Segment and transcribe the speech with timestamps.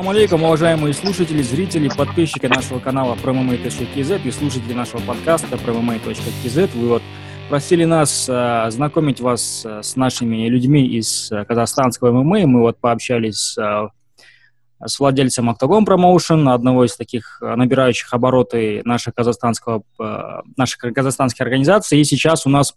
[0.00, 6.70] Ассаламу алейкум, уважаемые слушатели, зрители, подписчики нашего канала ProMMA.kz и слушатели нашего подкаста ProMMA.kz.
[6.74, 7.02] Вы вот
[7.50, 12.46] просили нас э, знакомить вас э, с нашими людьми из э, казахстанского ММА.
[12.46, 13.88] Мы вот пообщались э,
[14.82, 21.42] с владельцем Octagon Promotion, одного из таких э, набирающих обороты наших казахстанского, э, наших казахстанских
[21.42, 22.00] организаций.
[22.00, 22.74] И сейчас у нас,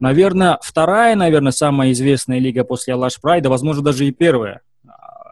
[0.00, 4.60] наверное, вторая, наверное, самая известная лига после Алаш Прайда, возможно, даже и первая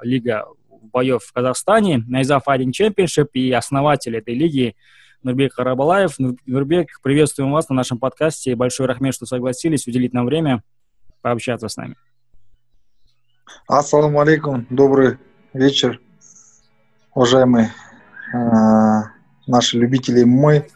[0.03, 0.47] лига
[0.93, 4.77] боев в Казахстане, Найза Fighting Championship и основатель этой лиги
[5.23, 6.17] Нурбек Харабалаев.
[6.19, 8.55] Нурбек, приветствуем вас на нашем подкасте.
[8.55, 10.63] Большой рахмет, что согласились уделить нам время
[11.23, 11.97] пообщаться с нами.
[13.69, 15.19] Ассаламу алейкум, добрый
[15.53, 16.01] вечер,
[17.15, 17.73] уважаемые
[18.33, 18.37] э,
[19.47, 20.67] наши любители мой.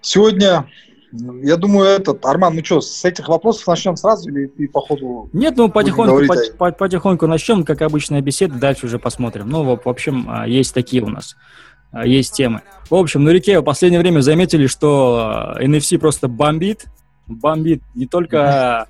[0.00, 0.66] Сегодня
[1.12, 5.28] я думаю, этот, Арман, ну что, с этих вопросов начнем сразу или ты по ходу...
[5.32, 9.48] Нет, ну потихоньку, по, по, потихоньку начнем, как обычная беседа, дальше уже посмотрим.
[9.48, 11.36] Ну, в, общем, а, есть такие у нас,
[11.90, 12.62] а, есть темы.
[12.88, 16.86] В общем, на реке в последнее время заметили, что NFC просто бомбит,
[17.26, 18.86] бомбит не только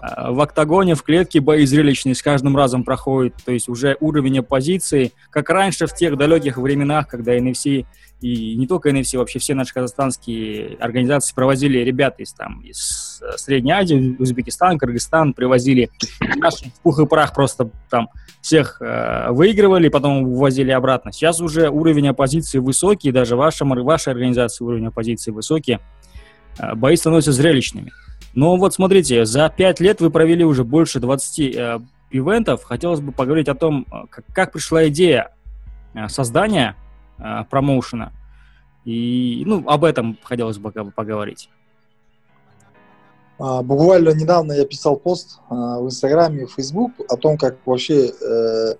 [0.00, 5.12] в октагоне, в клетке бои зрелищные с каждым разом проходят, то есть уже уровень оппозиции,
[5.30, 7.86] как раньше в тех далеких временах, когда NFC
[8.20, 13.36] и не только NFC, вообще все наши казахстанские организации провозили ребят из, там, из э,
[13.38, 15.90] Средней Азии, Узбекистан, Кыргызстан, привозили
[16.36, 18.10] наши в пух и прах просто там
[18.42, 21.12] всех э, выигрывали, потом увозили обратно.
[21.12, 25.78] Сейчас уже уровень оппозиции высокий, даже ваша, ваша организация уровень оппозиции высокий,
[26.58, 27.90] э, бои становятся зрелищными.
[28.34, 31.80] Но вот смотрите, за пять лет вы провели уже больше 20 э,
[32.10, 32.62] ивентов.
[32.64, 35.34] Хотелось бы поговорить о том, э, как, как пришла идея
[35.94, 36.76] э, создания
[37.18, 38.12] э, промоушена.
[38.84, 41.50] И ну, об этом хотелось бы поговорить.
[43.40, 48.08] А, буквально недавно я писал пост а, в Инстаграме и Фейсбук о том, как вообще
[48.10, 48.74] э,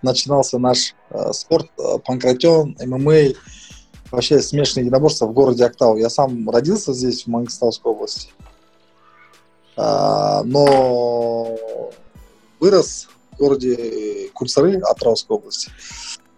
[0.00, 3.34] начинался наш э, спорт, э, панкратион, ММА,
[4.10, 5.98] вообще смешанные единоборства в городе Актау.
[5.98, 8.30] Я сам родился здесь, в Мангистауской области.
[9.76, 11.56] А, но
[12.60, 15.70] вырос в городе Кульсары Атравской области.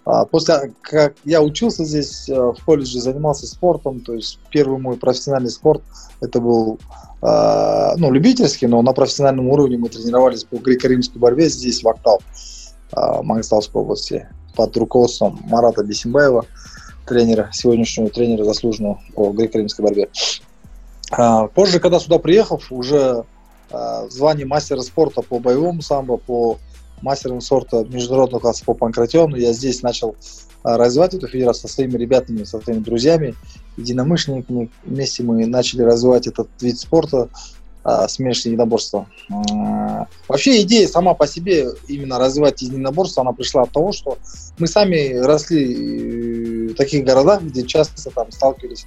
[0.05, 4.97] А, после как я учился здесь э, в колледже, занимался спортом, то есть первый мой
[4.97, 5.83] профессиональный спорт
[6.21, 6.79] это был
[7.21, 12.21] а, ну, любительский, но на профессиональном уровне мы тренировались по греко-римской борьбе здесь, в Актау,
[13.23, 16.47] Мангистауской области, под руководством Марата Бесимбаева,
[17.07, 20.09] тренера, сегодняшнего тренера заслуженного по греко-римской борьбе.
[21.11, 23.25] А, позже, когда сюда приехал, уже
[23.71, 26.59] а, в звании мастера спорта по боевому самбо, по
[27.01, 30.17] мастерам сорта международного класса по панкратиону, я здесь начал
[30.63, 33.35] а, развивать эту федерацию со своими ребятами, со своими друзьями,
[33.77, 34.71] единомышленниками.
[34.85, 37.29] Вместе мы начали развивать этот вид спорта,
[38.09, 39.07] смешанное единоборство.
[40.29, 44.19] Вообще идея сама по себе именно развивать единоборство, она пришла от того, что
[44.59, 48.85] мы сами росли в таких городах, где часто там сталкивались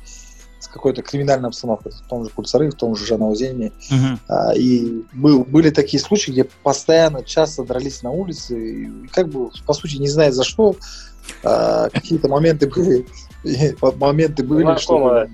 [0.72, 3.72] какой-то криминальной обстановкой, в том же Кульцары, в том же Жанаузене.
[3.92, 4.18] Uh-huh.
[4.28, 9.50] А, и был, были такие случаи, где постоянно часто дрались на улице, и как бы,
[9.66, 10.75] по сути, не зная за что,
[11.44, 13.06] а, какие-то моменты были,
[13.98, 15.28] моменты были, что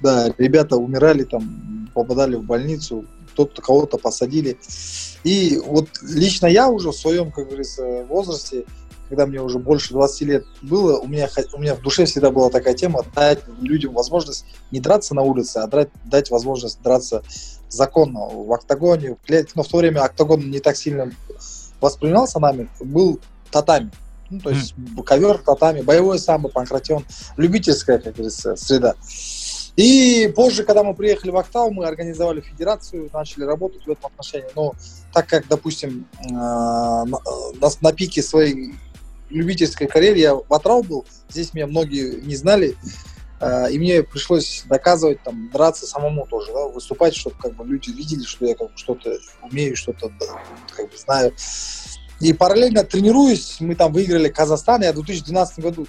[0.00, 4.58] да, ребята умирали, там, попадали в больницу, кто-то кого-то посадили.
[5.24, 8.64] И вот лично я уже в своем, как говорится, возрасте,
[9.12, 12.48] когда мне уже больше 20 лет было, у меня, у меня в душе всегда была
[12.48, 17.22] такая тема дать людям возможность не драться на улице, а дать, дать возможность драться
[17.68, 19.52] законно в октагоне, в клетке.
[19.54, 21.12] Но в то время октагон не так сильно
[21.78, 23.20] воспринимался нами, был
[23.50, 23.90] татами.
[24.30, 25.02] Ну, то есть mm.
[25.02, 27.04] ковер, татами, боевой самбо, панкратион,
[27.36, 28.94] любительская, как говорится, среда.
[29.76, 34.48] И позже, когда мы приехали в Актау, мы организовали федерацию, начали работать в этом отношении.
[34.56, 34.72] Но
[35.12, 37.06] так как, допустим, э, на,
[37.82, 38.74] на пике своей
[39.32, 42.76] любительской карьере я в Атрау был, здесь меня многие не знали,
[43.40, 47.90] а, и мне пришлось доказывать, там, драться самому тоже, да, выступать, чтобы как бы люди
[47.90, 50.12] видели, что я как бы что-то умею, что-то
[50.76, 51.34] как бы знаю.
[52.20, 55.86] И параллельно тренируюсь, мы там выиграли Казахстан, я в 2012 году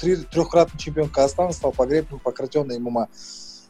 [0.00, 3.08] трехкратный чемпион Казахстана стал по греплингу, по ММА.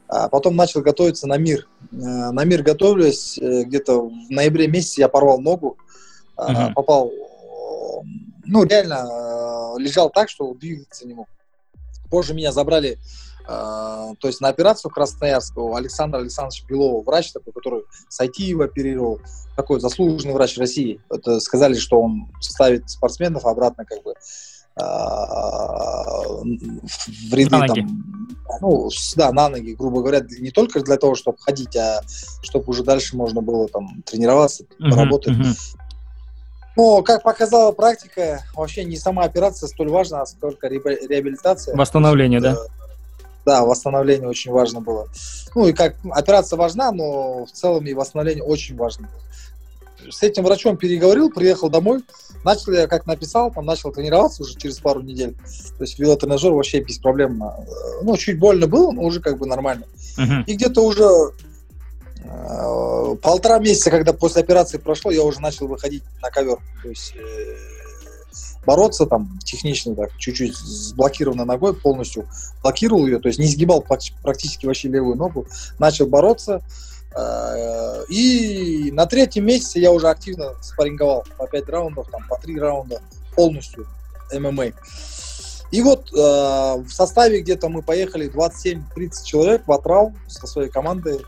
[0.08, 1.68] А потом начал готовиться на мир.
[1.92, 5.78] А, на мир готовлюсь, э, где-то в ноябре месяце я порвал ногу,
[6.36, 6.74] uh-huh.
[6.74, 7.10] попал
[8.46, 9.06] ну, реально
[9.76, 11.28] э, лежал так, что двигаться не мог.
[12.10, 12.98] Позже меня забрали,
[13.42, 19.20] э, то есть на операцию Красноярского Александра Александровича Белова, врач такой, который Сайтиева оперировал,
[19.56, 21.00] такой заслуженный врач России.
[21.10, 24.82] Это сказали, что он ставит спортсменов обратно как бы э,
[27.30, 27.80] в ряды на ноги.
[27.80, 28.26] там,
[28.60, 32.02] ну, да, на ноги, грубо говоря, не только для того, чтобы ходить, а
[32.42, 35.34] чтобы уже дальше можно было там тренироваться, uh-huh, работать.
[35.36, 35.56] Uh-huh.
[36.76, 41.74] Ну, как показала практика, вообще не сама операция столь важна, а сколько реабилитация.
[41.74, 42.56] Восстановление, да?
[43.46, 45.08] Да, восстановление очень важно было.
[45.54, 49.08] Ну и как операция важна, но в целом и восстановление очень важно
[50.10, 52.02] С этим врачом переговорил, приехал домой,
[52.44, 55.34] начал я, как написал, там начал тренироваться уже через пару недель.
[55.78, 57.42] То есть велотренажер вообще без проблем.
[58.02, 59.84] Ну, чуть больно было, но уже как бы нормально.
[60.18, 60.44] Uh-huh.
[60.46, 61.55] И где-то уже Э,
[63.22, 66.58] полтора месяца, когда после операции прошло, я уже начал выходить на ковер.
[66.82, 67.56] То есть э,
[68.64, 72.28] бороться там технично, так, чуть-чуть с блокированной ногой полностью
[72.62, 73.84] блокировал ее, то есть не сгибал
[74.22, 75.46] практически вообще левую ногу,
[75.78, 76.62] начал бороться.
[77.16, 82.58] Э, и на третьем месяце я уже активно спарринговал по 5 раундов, там, по 3
[82.58, 83.00] раунда
[83.34, 83.86] полностью
[84.32, 84.72] ММА.
[85.72, 91.20] И вот э, в составе где-то мы поехали 27-30 человек в Атрал со своей командой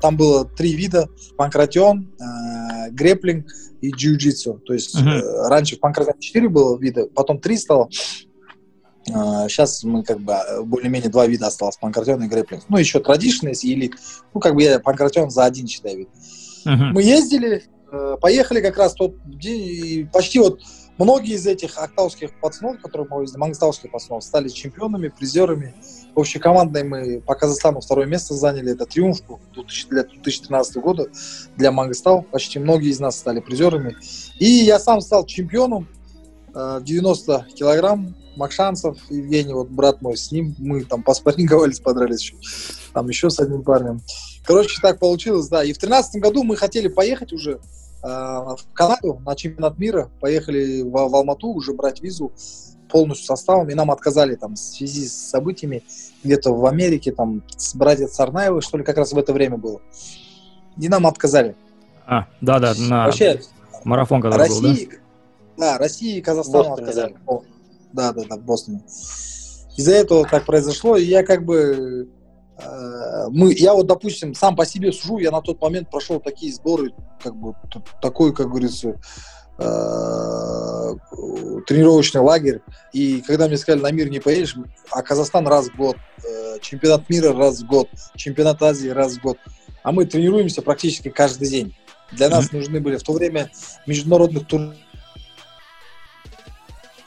[0.00, 3.46] там было три вида: панкратион, э, греплинг
[3.80, 4.60] и джиу-джитсу.
[4.60, 5.20] То есть uh-huh.
[5.20, 7.88] э, раньше в панкратионе четыре было вида, потом три стало.
[9.08, 12.64] Э, сейчас мы как бы э, более-менее два вида осталось: панкратион и греплинг.
[12.68, 13.92] Ну еще традиционный или
[14.34, 16.08] ну как бы я панкратион за один считаю вид.
[16.66, 16.92] Uh-huh.
[16.92, 20.60] Мы ездили, э, поехали как раз тот день и почти вот
[20.98, 25.74] Многие из этих актауских пацанов, которые мы увезли, мангстауских пацанов, стали чемпионами, призерами.
[26.16, 28.72] Общекомандной мы по Казахстану второе место заняли.
[28.72, 29.20] Это триумф
[29.54, 31.06] 2013 года
[31.56, 32.22] для Мангстау.
[32.22, 33.96] Почти многие из нас стали призерами.
[34.38, 35.88] И я сам стал чемпионом
[36.54, 38.16] э, 90 килограмм.
[38.36, 42.36] Макшанцев, Евгений, вот брат мой, с ним мы там поспарринговались, подрались еще.
[42.92, 44.02] Там еще с одним парнем.
[44.44, 45.64] Короче, так получилось, да.
[45.64, 47.60] И в 2013 году мы хотели поехать уже
[48.06, 52.32] Э, в Канаду на чемпионат мира, поехали в, в Алмату уже брать визу
[52.88, 55.82] полностью составом, и нам отказали там в связи с событиями
[56.24, 59.80] где-то в Америке, там, с братья Царнаевы, что ли, как раз в это время было.
[60.78, 61.56] И нам отказали.
[62.06, 63.40] А, да-да, на Вообще,
[63.84, 64.92] марафон когда России, был,
[65.56, 65.72] да?
[65.72, 67.16] Да, России и Казахстану Бостоне, отказали.
[67.26, 67.38] Да.
[67.92, 68.82] да, да, да, в Бостоне.
[69.76, 72.08] Из-за этого так произошло, и я как бы
[72.58, 76.52] Э, мы, я вот, допустим, сам по себе сужу, я на тот момент прошел такие
[76.52, 76.92] сборы,
[77.22, 77.54] как бы
[78.00, 78.98] такой, как говорится,
[81.66, 82.60] тренировочный лагерь.
[82.92, 84.56] И когда мне сказали, на мир не поедешь,
[84.90, 89.20] а Казахстан раз в год, э, чемпионат мира раз в год, чемпионат Азии раз в
[89.20, 89.38] год.
[89.82, 91.76] А мы тренируемся практически каждый день.
[92.12, 93.50] Для нас нужны были в то время
[93.86, 94.76] международных турниров.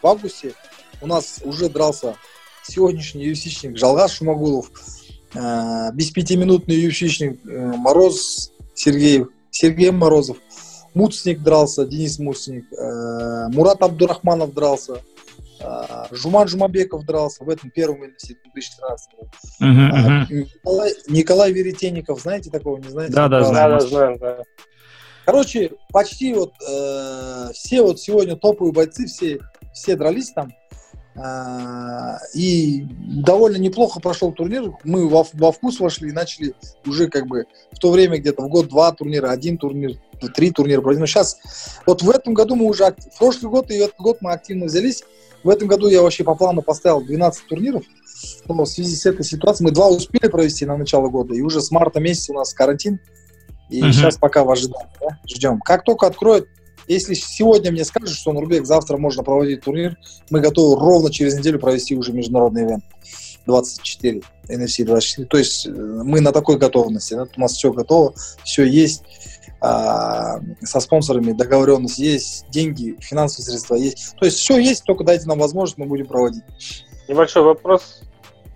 [0.02, 0.54] В августе
[1.02, 2.16] у нас уже дрался
[2.64, 4.72] сегодняшний юсичник Жалгас Шумагулов,
[5.34, 10.38] э, без пятиминутный юфичник э, Мороз Сергеев, Сергей Морозов,
[10.94, 15.02] Муцник дрался, Денис Муцник, э, Мурат Абдурахманов дрался,
[15.60, 19.32] э, Жуман Жумабеков дрался в этом первом инвесте 2013 году.
[19.62, 20.34] Uh-huh, uh-huh.
[20.34, 23.14] Николай, Николай Веретенников, знаете такого, не знаете?
[23.14, 24.38] Да, да, знаю, да, знаю, да.
[25.26, 29.40] Короче, почти вот э, все вот сегодня топовые бойцы, все,
[29.74, 30.52] все дрались там.
[31.22, 34.72] А, и довольно неплохо прошел турнир.
[34.84, 36.54] Мы во, во вкус вошли и начали
[36.86, 39.98] уже как бы в то время где-то в год два турнира, один турнир,
[40.36, 41.38] три турнира Но сейчас,
[41.86, 45.04] вот в этом году мы уже, в прошлый год и этот год мы активно взялись.
[45.44, 47.84] В этом году я вообще по плану поставил 12 турниров.
[48.48, 51.34] Но в связи с этой ситуацией мы два успели провести на начало года.
[51.34, 53.00] И уже с марта месяца у нас карантин.
[53.70, 53.92] И uh-huh.
[53.92, 54.90] сейчас пока в ожидании.
[55.00, 55.20] Да?
[55.28, 55.60] Ждем.
[55.60, 56.48] Как только откроют
[56.90, 59.98] если сегодня мне скажут, что Нурбек завтра можно проводить турнир,
[60.32, 62.84] мы готовы ровно через неделю провести уже международный ивент
[63.46, 65.28] 24, NFC 24.
[65.28, 67.14] То есть э, мы на такой готовности.
[67.14, 69.04] У нас все готово, все есть.
[69.62, 74.16] А, со спонсорами договоренность есть, деньги, финансовые средства есть.
[74.18, 76.44] То есть все есть, только дайте нам возможность, мы будем проводить.
[77.08, 78.02] Небольшой вопрос,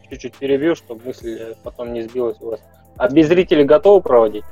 [0.10, 2.62] чуть-чуть перебью, чтобы мысль потом не сбилась у вас.
[2.96, 4.46] А без зрителей готовы проводить?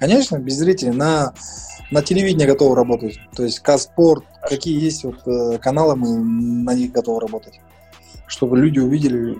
[0.00, 0.92] Конечно, без зрителей.
[0.92, 1.32] На
[1.90, 3.18] на телевидении готовы работать.
[3.34, 7.60] То есть Каспорт, какие есть вот э, каналы, мы на них готовы работать.
[8.26, 9.34] Чтобы люди увидели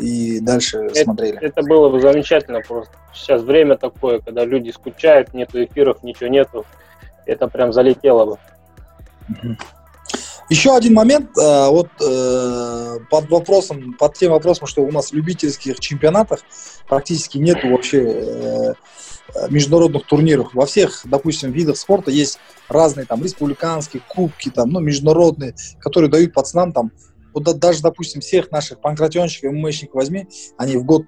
[0.00, 1.38] и дальше это, смотрели.
[1.40, 2.92] Это было бы замечательно просто.
[3.14, 6.66] Сейчас время такое, когда люди скучают, нету эфиров, ничего нету.
[7.24, 9.56] Это прям залетело бы.
[10.50, 15.14] Еще один момент, э, вот э, под вопросом, под тем вопросом, что у нас в
[15.14, 16.40] любительских чемпионатах
[16.88, 18.74] практически нету вообще Э,
[19.48, 20.54] международных турнирах.
[20.54, 22.38] Во всех, допустим, видах спорта есть
[22.68, 26.92] разные там республиканские, кубки, там, ну, международные, которые дают пацанам там,
[27.32, 31.04] вот даже, допустим, всех наших панкратионщиков, ММАщиков возьми, они в год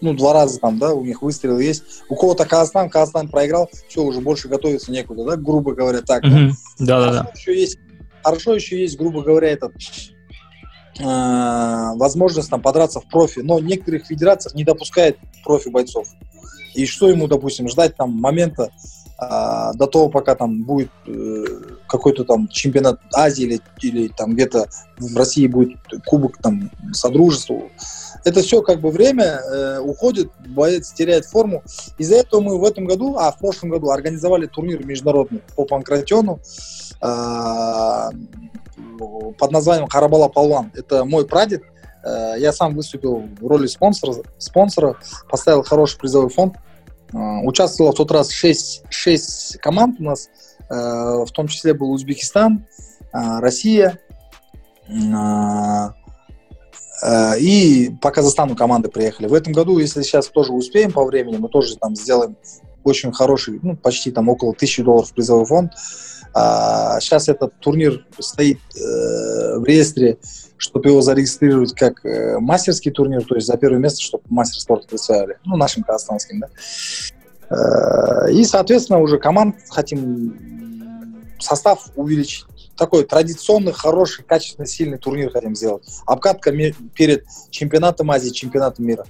[0.00, 2.02] ну, два раза там, да, у них выстрелы есть.
[2.10, 6.22] У кого-то Казахстан, Казахстан проиграл, все, уже больше готовиться некуда, да, грубо говоря, так.
[6.22, 6.50] Mm-hmm.
[6.80, 7.32] Да, да, да.
[7.34, 7.78] Еще есть,
[8.22, 9.78] хорошо еще есть, грубо говоря, этот э,
[10.98, 16.08] возможность там подраться в профи, но некоторых федерациях не допускает профи бойцов.
[16.74, 18.70] И что ему, допустим, ждать там момента
[19.18, 21.44] а, до того, пока там будет э,
[21.88, 27.62] какой-то там чемпионат Азии или, или там где-то в России будет кубок там Содружества.
[28.24, 31.62] Это все как бы время э, уходит, боец теряет форму.
[31.96, 36.38] Из-за этого мы в этом году, а в прошлом году организовали турнир международный по панкратиону
[37.00, 38.10] э,
[39.38, 40.72] под названием Харабала Палван.
[40.74, 41.62] Это мой прадед.
[42.06, 44.96] Э, я сам выступил в роли спонсора, спонсора
[45.28, 46.56] поставил хороший призовой фонд.
[47.12, 50.28] А, участвовало в тот раз 6, 6 команд у нас,
[50.68, 52.66] э, в том числе был Узбекистан,
[53.12, 53.98] Россия,
[54.88, 55.88] э,
[57.38, 59.26] и по Казахстану команды приехали.
[59.26, 62.36] В этом году, если сейчас тоже успеем по времени, мы тоже там сделаем
[62.84, 65.72] очень хороший, ну, почти там около тысячи долларов призовой фонд.
[67.00, 70.18] Сейчас этот турнир стоит э, в реестре
[70.58, 74.88] чтобы его зарегистрировать как э, мастерский турнир, то есть за первое место, чтобы мастер спорта
[74.88, 76.48] представили, ну, нашим казахстанским, да.
[77.50, 82.46] Э, и, соответственно, уже команд хотим состав увеличить.
[82.76, 85.84] Такой традиционный, хороший, качественный, сильный турнир хотим сделать.
[86.06, 86.52] Обкатка
[86.94, 89.06] перед чемпионатом Азии, чемпионатом мира.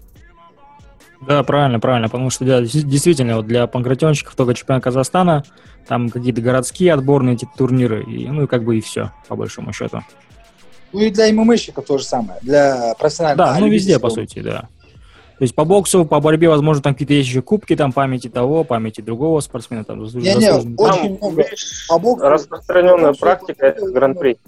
[1.20, 5.44] Да, правильно, правильно, потому что да, действительно вот для панкратионщиков только чемпионат Казахстана,
[5.88, 9.72] там какие-то городские отборные эти турниры, и, ну и как бы и все, по большому
[9.72, 10.02] счету.
[10.92, 13.38] Ну и для ММАщиков то же самое, для профессиональных.
[13.38, 14.68] Да, ну везде, по сути, да.
[15.38, 18.64] То есть по боксу, по борьбе, возможно, там какие-то есть еще кубки, там памяти того,
[18.64, 19.84] памяти другого спортсмена.
[19.84, 21.44] Там, не, не, очень много.
[21.88, 24.38] По боксу, распространенная практика– это гран-при.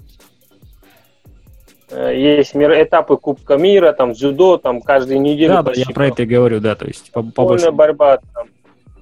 [1.91, 5.53] Э, есть мир, этапы Кубка мира, там дзюдо, там каждую неделю.
[5.53, 8.47] Да, да, я про это и говорю, да, то есть по, по борьба, там,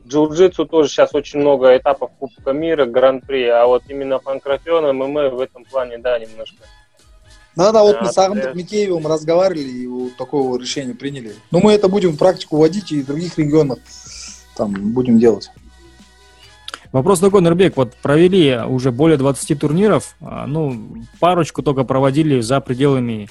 [0.07, 5.39] джиу-джитсу тоже сейчас очень много этапов Кубка мира, гран-при, а вот именно панкратион, ММА в
[5.39, 6.63] этом плане, да, немножко
[7.57, 11.33] да, да, вот мы с Агнтом Микеевым разговаривали и вот такого решения приняли.
[11.49, 13.79] Но мы это будем в практику вводить и в других регионах
[14.55, 15.49] там будем делать.
[16.91, 22.59] Вопрос такой, Нурбек, вот провели уже более 20 турниров, а, ну, парочку только проводили за
[22.61, 23.29] пределами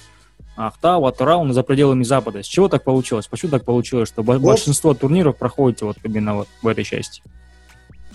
[0.57, 2.43] Ахтау, Атурау, за пределами Запада.
[2.43, 3.27] С чего так получилось?
[3.27, 7.23] Почему так получилось, что большинство турниров проходите вот именно вот в этой части?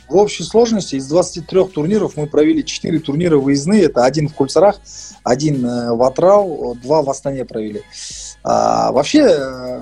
[0.09, 3.83] В общей сложности из 23 турниров мы провели 4 турнира выездные.
[3.83, 4.77] Это один в Кульцарах,
[5.23, 7.83] один э, в Атрау, два в Астане провели.
[8.43, 9.81] А, вообще, э,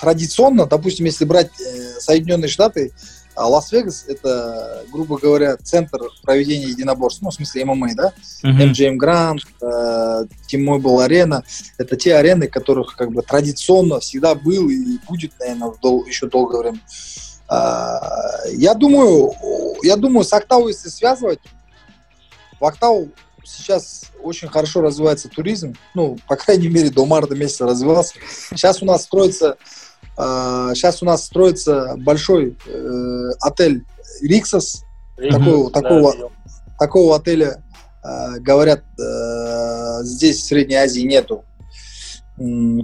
[0.00, 2.92] традиционно, допустим, если брать э, Соединенные Штаты,
[3.36, 8.12] а Лас-Вегас– это, грубо говоря, центр проведения единоборств, ну, в смысле ММА, да?
[8.42, 8.72] Uh-huh.
[8.72, 11.42] MGM Grand, э, T-Mobile Arena–
[11.78, 16.62] это те арены, которых как бы традиционно всегда был и будет, наверное, дол- еще долгое
[16.62, 16.80] время.
[17.48, 19.32] А, я думаю,
[19.82, 21.38] я думаю, с Октавой если связывать,
[22.58, 23.10] в Октаву
[23.44, 28.14] сейчас очень хорошо развивается туризм, ну, по крайней мере, до марта месяца развивался.
[28.50, 29.56] Сейчас у нас строится,
[30.16, 33.84] сейчас у нас строится большой э, отель
[34.22, 34.84] Риксос,
[35.16, 36.14] такого, такого,
[36.78, 37.62] такого отеля,
[38.02, 41.44] э, говорят, э, здесь в Средней Азии нету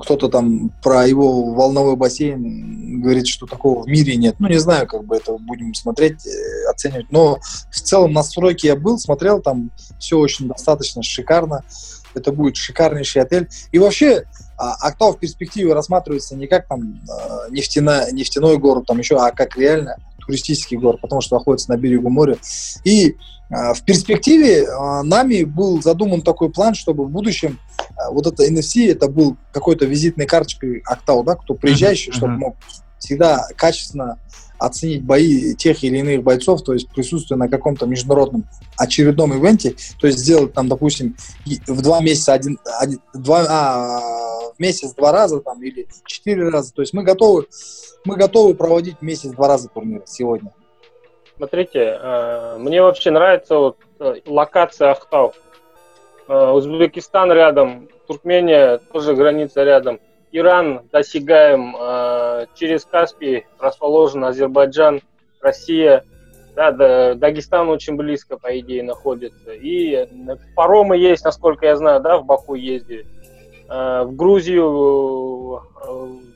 [0.00, 4.37] кто-то там про его волновой бассейн говорит, что такого в мире нет.
[4.38, 6.26] Ну, не знаю, как бы это будем смотреть,
[6.71, 7.12] оценивать.
[7.12, 7.38] Но
[7.71, 11.64] в целом на стройке я был, смотрел, там все очень достаточно шикарно.
[12.14, 13.49] Это будет шикарнейший отель.
[13.73, 14.25] И вообще,
[14.62, 19.33] а, Актау в перспективе рассматривается не как там а, нефтяной, нефтяной город, там еще, а
[19.33, 22.37] как реально туристический город, потому что находится на берегу моря.
[22.85, 23.16] И
[23.50, 24.69] а, в перспективе
[25.02, 27.59] нами был задуман такой план, чтобы в будущем
[27.97, 32.16] а вот это NFC, это был какой-то визитной карточкой Актау, да, кто приезжающий, uh-huh.
[32.16, 32.57] чтобы мог
[32.99, 34.19] всегда качественно
[34.64, 38.45] оценить бои тех или иных бойцов, то есть присутствие на каком-то международном
[38.76, 41.16] очередном ивенте, то есть сделать там, допустим,
[41.66, 44.00] в два месяца один, один два, а,
[44.54, 47.47] в месяц два раза там или четыре раза, то есть мы готовы,
[48.04, 50.52] мы готовы проводить месяц два раза турнир сегодня.
[51.37, 55.33] Смотрите, э, мне вообще нравится вот э, локация Ахтау.
[56.28, 59.99] Э, Узбекистан рядом, Туркмения тоже граница рядом,
[60.31, 61.75] Иран досягаем,
[62.55, 65.01] через Каспий расположен Азербайджан,
[65.41, 66.05] Россия,
[66.55, 69.53] да, Дагестан очень близко, по идее, находится.
[69.53, 70.09] И
[70.55, 73.07] паромы есть, насколько я знаю, да, в Баку ездили.
[73.69, 75.63] Э, в Грузию, в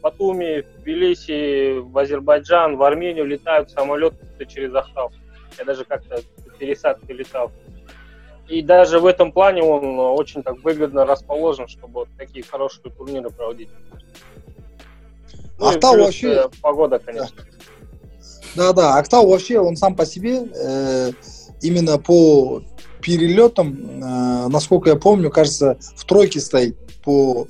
[0.02, 5.10] Батуми, в Тбилиси, в Азербайджан, в Армению летают самолеты через Ахтау.
[5.58, 6.20] Я даже как-то
[6.58, 7.52] пересадкой летал.
[8.48, 13.30] И даже в этом плане он очень так выгодно расположен, чтобы вот такие хорошие турниры
[13.30, 13.68] проводить.
[15.58, 16.32] Ну, Актау вообще...
[16.32, 17.36] Э, погода, конечно.
[18.54, 21.12] Да, да, Актау вообще, он сам по себе, э,
[21.62, 22.62] именно по
[23.00, 27.46] перелетам, э, насколько я помню, кажется, в тройке стоит по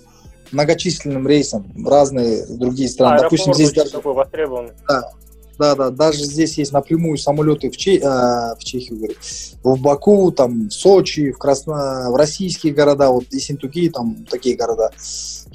[0.53, 3.23] многочисленным рейсам в разные другие страны.
[3.23, 3.91] Допустим, здесь даже...
[3.91, 4.73] Такой востребованный.
[4.89, 5.11] Да,
[5.59, 7.99] Да, да, даже здесь есть напрямую самолеты в, Че...
[8.05, 9.15] а, в Чехию, говорю,
[9.63, 12.11] в Баку, там, в Сочи, в, Красно...
[12.11, 14.91] в российские города, вот Ессентуки, там такие города.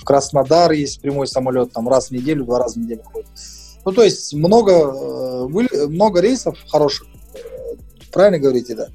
[0.01, 3.27] В Краснодар есть прямой самолет, там раз в неделю, два раза в неделю ходит.
[3.85, 7.07] Ну, то есть много, э, много рейсов хороших,
[8.11, 8.87] правильно говорите, да.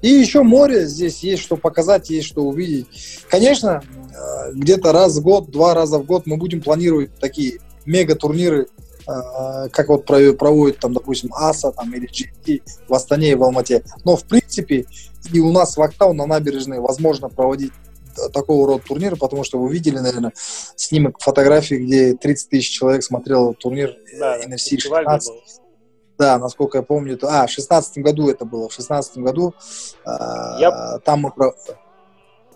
[0.00, 2.86] И еще море, здесь есть что показать, есть что увидеть.
[3.28, 8.68] Конечно, э, где-то раз в год, два раза в год мы будем планировать такие мега-турниры
[9.06, 13.84] Э, как вот проводят там, допустим, АСА там, или GT в Астане и в Алмате.
[14.04, 14.86] Но, в принципе,
[15.32, 17.72] и у нас в Актау на набережной возможно проводить
[18.32, 20.32] такого рода турниры, потому что вы видели, наверное,
[20.76, 25.32] снимок фотографии, где 30 тысяч человек смотрел этот турнир да, NFC 16.
[26.18, 29.52] Да, насколько я помню, то, а, в 16 году это было, в 16 году
[30.06, 30.10] э,
[30.60, 30.98] я...
[31.04, 31.52] там мы про...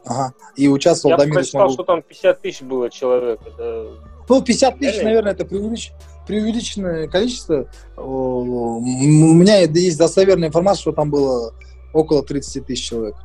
[0.04, 3.40] Ага, и участвовал Я Дамир прочитал, что там 50 тысяч было человек.
[3.44, 3.96] Это...
[4.28, 5.92] Ну, 50 тысяч, наверное, это преувелич
[6.26, 7.66] преувеличенное количество.
[7.96, 11.52] У меня есть достоверная информация, что там было
[11.92, 13.16] около 30 тысяч человек.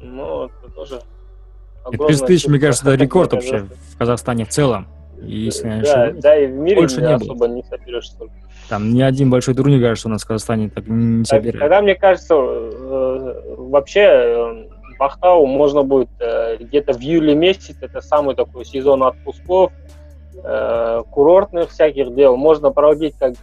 [0.00, 1.02] Ну, это тоже
[1.90, 4.86] 30 тысяч, мне кажется, это рекорд вообще в Казахстане в целом.
[5.22, 7.48] И, если да, ошибаюсь, да, и в мире больше не особо было.
[7.48, 8.34] не соберешь столько.
[8.68, 11.60] Там ни один большой турнир, кажется, у нас в Казахстане так не собирает.
[11.60, 14.66] Тогда, мне кажется, э, вообще э,
[14.98, 19.72] Бахтау можно будет э, где-то в июле месяце, это самый такой сезон отпусков,
[21.10, 23.34] курортных всяких дел можно проводить, как,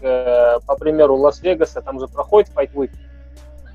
[0.67, 2.91] по примеру, Лас-Вегаса, там же проходит Fight Week,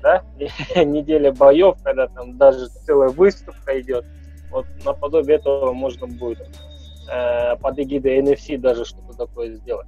[0.01, 0.21] да,
[0.83, 4.05] неделя боев, когда там даже целая выставка идет.
[4.51, 6.47] Вот наподобие этого можно будет
[7.11, 9.87] э, под эгидой NFC даже что-то такое сделать.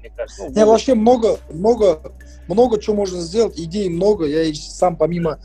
[0.00, 0.50] Мне кажется.
[0.50, 2.00] Ну, вообще много, много,
[2.48, 4.26] много чего можно сделать, идей много.
[4.26, 5.38] Я сам помимо,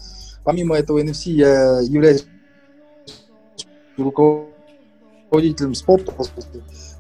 [0.44, 2.26] помимо этого NFC я являюсь
[3.98, 6.14] руководителем спорта,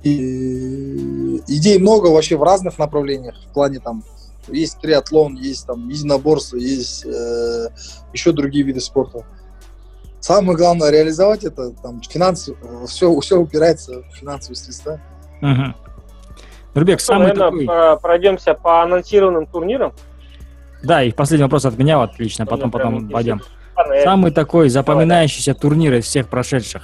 [0.04, 4.04] и идей много вообще в разных направлениях, в плане там
[4.48, 7.70] есть триатлон, есть там единоборство, есть э,
[8.14, 9.26] еще другие виды спорта.
[10.26, 12.56] Самое главное реализовать это там финансы,
[12.88, 15.00] все, все упирается в финансовые средства.
[15.44, 15.76] Угу.
[16.74, 18.00] Рубек, ну, самый наверное, такой...
[18.02, 19.94] пройдемся по анонсированным турнирам.
[20.82, 23.40] Да, и последний вопрос от меня, вот, отлично, потом, потом пойдем.
[24.04, 26.82] Самый такой запоминающийся турнир из всех прошедших.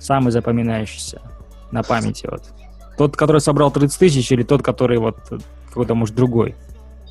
[0.00, 1.22] Самый запоминающийся
[1.70, 2.26] на памяти?
[2.28, 2.42] Вот?
[2.98, 5.18] Тот, который собрал 30 тысяч, или тот, который вот
[5.68, 6.56] какой-то, может, другой?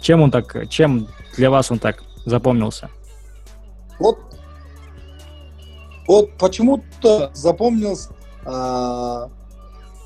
[0.01, 1.07] Чем он так, чем
[1.37, 2.89] для вас он так запомнился?
[3.99, 4.19] Вот,
[6.07, 8.11] вот почему-то запомнился
[8.45, 9.27] э,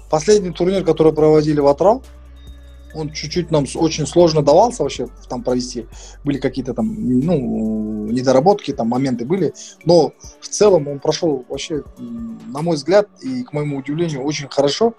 [0.09, 2.03] последний турнир, который проводили в Атрал.
[2.95, 5.85] Он чуть-чуть нам очень сложно давался вообще там провести.
[6.23, 9.53] Были какие-то там, ну, недоработки, там моменты были.
[9.85, 14.95] Но в целом он прошел вообще, на мой взгляд, и к моему удивлению, очень хорошо.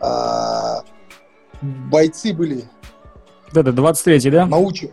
[0.00, 0.84] А,
[1.60, 2.64] бойцы были.
[3.52, 4.46] Да-да, 23-й, да?
[4.46, 4.92] Научи.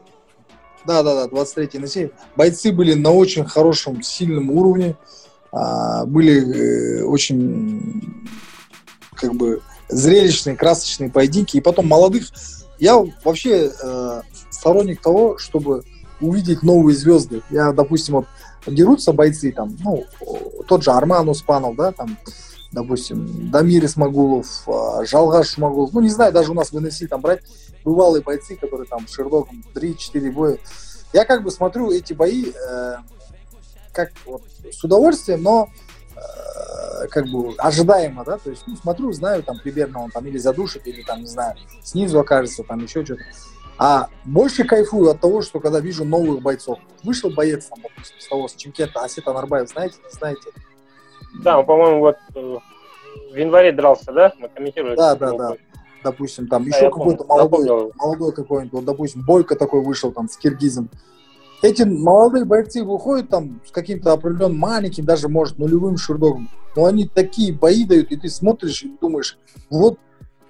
[0.86, 2.10] Да-да-да, 23-й на 7.
[2.36, 4.96] Бойцы были на очень хорошем, сильном уровне.
[4.96, 5.25] А,
[6.06, 8.28] были э, очень,
[9.14, 11.58] как бы, зрелищные, красочные поединки.
[11.58, 12.26] И потом молодых.
[12.78, 15.84] Я вообще э, сторонник того, чтобы
[16.20, 17.42] увидеть новые звезды.
[17.50, 18.26] Я, допустим, вот
[18.68, 20.06] дерутся бойцы, там, ну,
[20.68, 22.18] тот же Арман Успанов, да, там,
[22.72, 27.22] допустим, Дамир Исмагулов, э, Жалгаш Шумагулов, ну, не знаю, даже у нас в НСИ там
[27.22, 27.44] брать
[27.84, 30.58] бывалые бойцы, которые там Шердоком 3-4 боя.
[31.14, 32.96] Я как бы смотрю эти бои э,
[33.96, 35.70] как вот, с удовольствием, но
[36.16, 40.38] Э, как бы ожидаемо, да, то есть, ну, смотрю, знаю, там, примерно он там или
[40.38, 43.22] задушит, или там, не знаю, снизу окажется, там, еще что-то.
[43.78, 46.80] А больше кайфую от того, что когда вижу новых бойцов.
[47.04, 50.50] Вышел боец, там, допустим, с того, с Чемкента, Асета Нарбаев, знаете, знаете?
[51.44, 52.58] Да, он, по-моему, вот э,
[53.34, 54.34] в январе дрался, да?
[54.40, 54.96] Мы комментировали.
[54.96, 55.54] Да, да, да.
[56.04, 60.38] Допустим, там да, еще какой-то молодой, молодой какой-нибудь, вот, допустим, Бойко такой вышел там с
[60.38, 60.90] киргизом
[61.66, 67.08] эти молодые бойцы выходят там с каким-то определенным маленьким, даже, может, нулевым шурдогом, но они
[67.08, 69.38] такие бои дают, и ты смотришь и думаешь,
[69.70, 69.98] вот,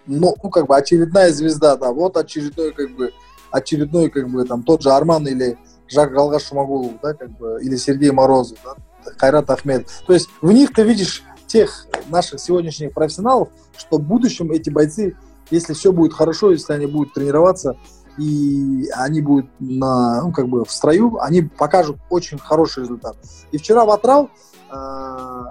[0.05, 3.11] ну, ну, как бы очередная звезда, да, вот очередной, как бы,
[3.51, 7.75] очередной, как бы, там, тот же Арман или Жак Галгаш Шумагулов, да, как бы, или
[7.75, 8.75] Сергей Морозов, да,
[9.17, 9.87] Хайрат Ахмед.
[10.05, 15.15] То есть в них ты видишь тех наших сегодняшних профессионалов, что в будущем эти бойцы,
[15.51, 17.77] если все будет хорошо, если они будут тренироваться,
[18.17, 23.17] и они будут на, ну, как бы в строю, они покажут очень хороший результат.
[23.51, 24.29] И вчера в Атрал
[24.71, 25.43] э,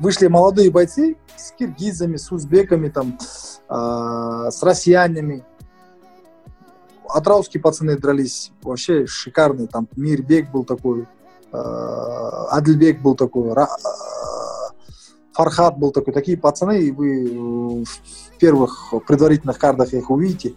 [0.00, 3.18] вышли молодые бойцы с киргизами, с узбеками, там,
[3.68, 5.44] э, с россиянами.
[7.08, 9.66] Атрауские пацаны дрались вообще шикарные.
[9.66, 11.06] Там Мирбек был такой,
[11.52, 11.56] э,
[12.50, 14.74] Адльбек был такой, Ра, э,
[15.32, 16.12] Фархат был такой.
[16.12, 20.54] Такие пацаны, и вы в первых предварительных картах их увидите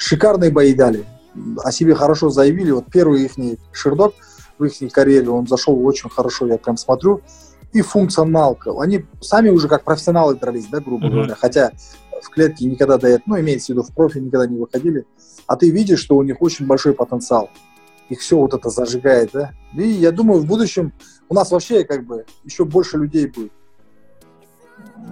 [0.00, 1.04] шикарные бои дали.
[1.62, 2.70] О себе хорошо заявили.
[2.70, 3.32] Вот первый их
[3.72, 4.14] шердок
[4.58, 7.22] в их карьере, он зашел очень хорошо, я прям смотрю.
[7.72, 8.72] И функционалка.
[8.80, 11.10] Они сами уже как профессионалы дрались, да, грубо mm-hmm.
[11.10, 11.34] говоря.
[11.36, 11.70] Хотя
[12.22, 15.06] в клетке никогда до этого, ну, имеется в виду, в профи никогда не выходили.
[15.46, 17.48] А ты видишь, что у них очень большой потенциал.
[18.08, 19.52] Их все вот это зажигает, да.
[19.74, 20.92] И я думаю, в будущем
[21.28, 23.52] у нас вообще как бы еще больше людей будет,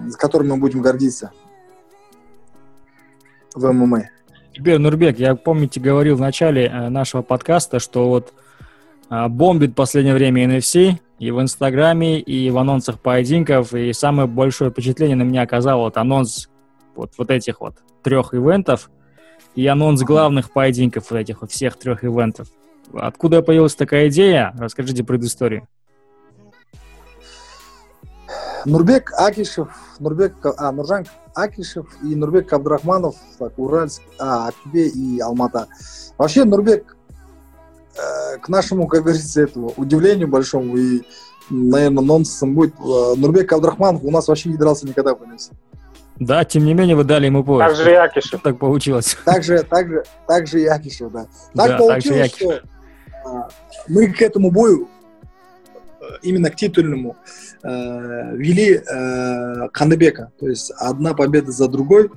[0.09, 1.31] с которыми мы будем гордиться
[3.55, 4.09] в ММА.
[4.59, 8.33] Теперь, Нурбек, я, помните, говорил в начале э, нашего подкаста, что вот
[9.09, 14.27] а, бомбит в последнее время NFC и в Инстаграме, и в анонсах поединков, и самое
[14.27, 16.49] большое впечатление на меня оказал вот анонс
[16.93, 18.91] вот, вот этих вот трех ивентов
[19.55, 22.49] и анонс главных поединков вот этих вот всех трех ивентов.
[22.93, 24.53] Откуда появилась такая идея?
[24.59, 25.69] Расскажите предысторию.
[28.65, 29.69] Нурбек Акишев,
[29.99, 31.05] Нурбек, а, Нуржан
[31.41, 35.67] Акишев и Нурбек Кабдрахманов, так, Уральск, а, Акбе и Алмата.
[36.17, 36.97] Вообще Нурбек,
[37.95, 41.03] э, к нашему, как говорится, этому удивлению большому и,
[41.49, 45.51] наверное, нонсенсом будет, э, Нурбек Кабдрахманов у нас вообще не дрался никогда в НФС.
[46.19, 47.69] Да, тем не менее вы дали ему пояс.
[47.71, 48.41] Так же и Акишев.
[48.41, 49.17] Так получилось.
[49.23, 51.27] Так же, так же, так же и Акишев, да.
[51.55, 52.61] Так да, получилось, так что
[53.25, 53.49] а,
[53.87, 54.89] мы к этому бою,
[56.01, 60.31] э, именно к титульному, э, вели э, Канебека.
[60.39, 62.09] То есть одна победа за другой.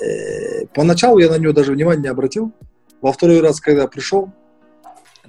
[0.00, 2.52] Э, поначалу я на него даже внимания не обратил.
[3.00, 4.32] Во второй раз, когда пришел,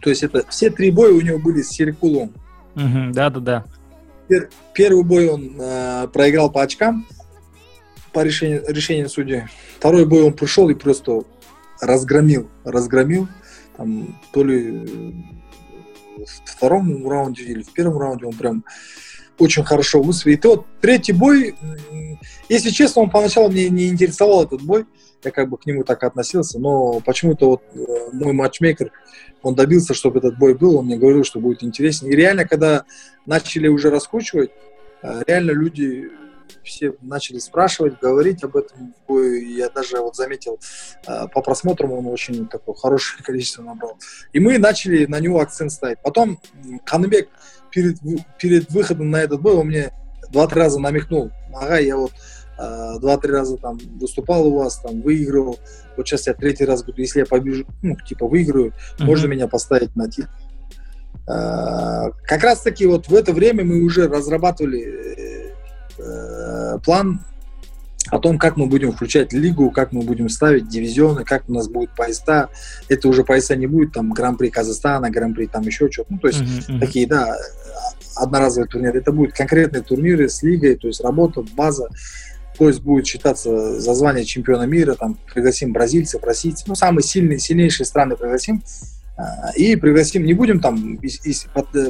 [0.01, 2.33] то есть это все три боя у него были с Серикулом.
[2.75, 3.65] Да-да-да.
[4.27, 7.05] Пер, первый бой он э, проиграл по очкам
[8.13, 9.47] по решению, решению судьи.
[9.77, 11.21] Второй бой он пришел и просто
[11.79, 13.27] разгромил, разгромил.
[13.77, 14.71] Там, то ли
[16.17, 18.65] в втором раунде или в первом раунде он прям
[19.41, 20.37] очень хорошо высвоил.
[20.37, 21.55] И вот третий бой,
[22.49, 24.85] если честно, он поначалу мне не интересовал этот бой,
[25.23, 28.91] я как бы к нему так относился, но почему-то вот э, мой матчмейкер,
[29.43, 32.13] он добился, чтобы этот бой был, он мне говорил, что будет интереснее.
[32.13, 32.85] И реально, когда
[33.25, 34.51] начали уже раскручивать,
[35.03, 36.09] э, реально люди
[36.63, 39.41] все начали спрашивать, говорить об этом бою.
[39.47, 40.59] Я даже вот заметил,
[41.07, 43.97] э, по просмотрам он очень такое хорошее количество набрал.
[44.33, 45.99] И мы начали на него акцент ставить.
[46.03, 46.39] Потом
[46.85, 47.29] Каныбек
[47.71, 47.97] перед,
[48.37, 49.91] перед выходом на этот бой он мне
[50.31, 51.31] два-три раза намекнул.
[51.53, 52.11] Ага, я вот
[52.59, 55.59] э, два-три раза там выступал у вас, там выигрывал.
[55.97, 59.05] Вот сейчас я третий раз говорю, если я побежу, ну, типа выиграю, mm-hmm.
[59.05, 60.31] можно меня поставить на титул.
[61.27, 65.53] Э, как раз таки вот в это время мы уже разрабатывали
[65.97, 67.21] э, план
[68.11, 71.69] о том, как мы будем включать лигу, как мы будем ставить дивизионы, как у нас
[71.69, 72.49] будут поезда.
[72.89, 76.13] Это уже поезда не будет, там, Гран-при Казахстана, Гран-при там еще что-то.
[76.13, 76.79] Ну, то есть uh-huh, uh-huh.
[76.79, 77.37] такие, да,
[78.15, 78.99] одноразовые турниры.
[78.99, 81.87] Это будут конкретные турниры с лигой, то есть работа, база.
[82.57, 87.85] Поезд будет считаться за звание чемпиона мира, там, пригласим бразильцев, российцев, ну, самые сильные, сильнейшие
[87.85, 88.61] страны пригласим,
[89.17, 91.45] а, и пригласим, не будем там из, из,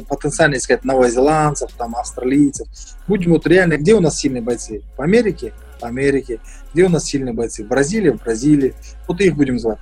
[0.08, 2.68] потенциально искать новозеландцев, там, австралийцев,
[3.08, 4.82] будем вот реально, где у нас сильные бойцы?
[4.96, 5.52] В Америке?
[5.82, 6.40] Америке.
[6.72, 7.64] Где у нас сильные бойцы?
[7.64, 8.10] В Бразилии?
[8.10, 8.74] В Бразилии.
[9.06, 9.78] Вот их будем звать.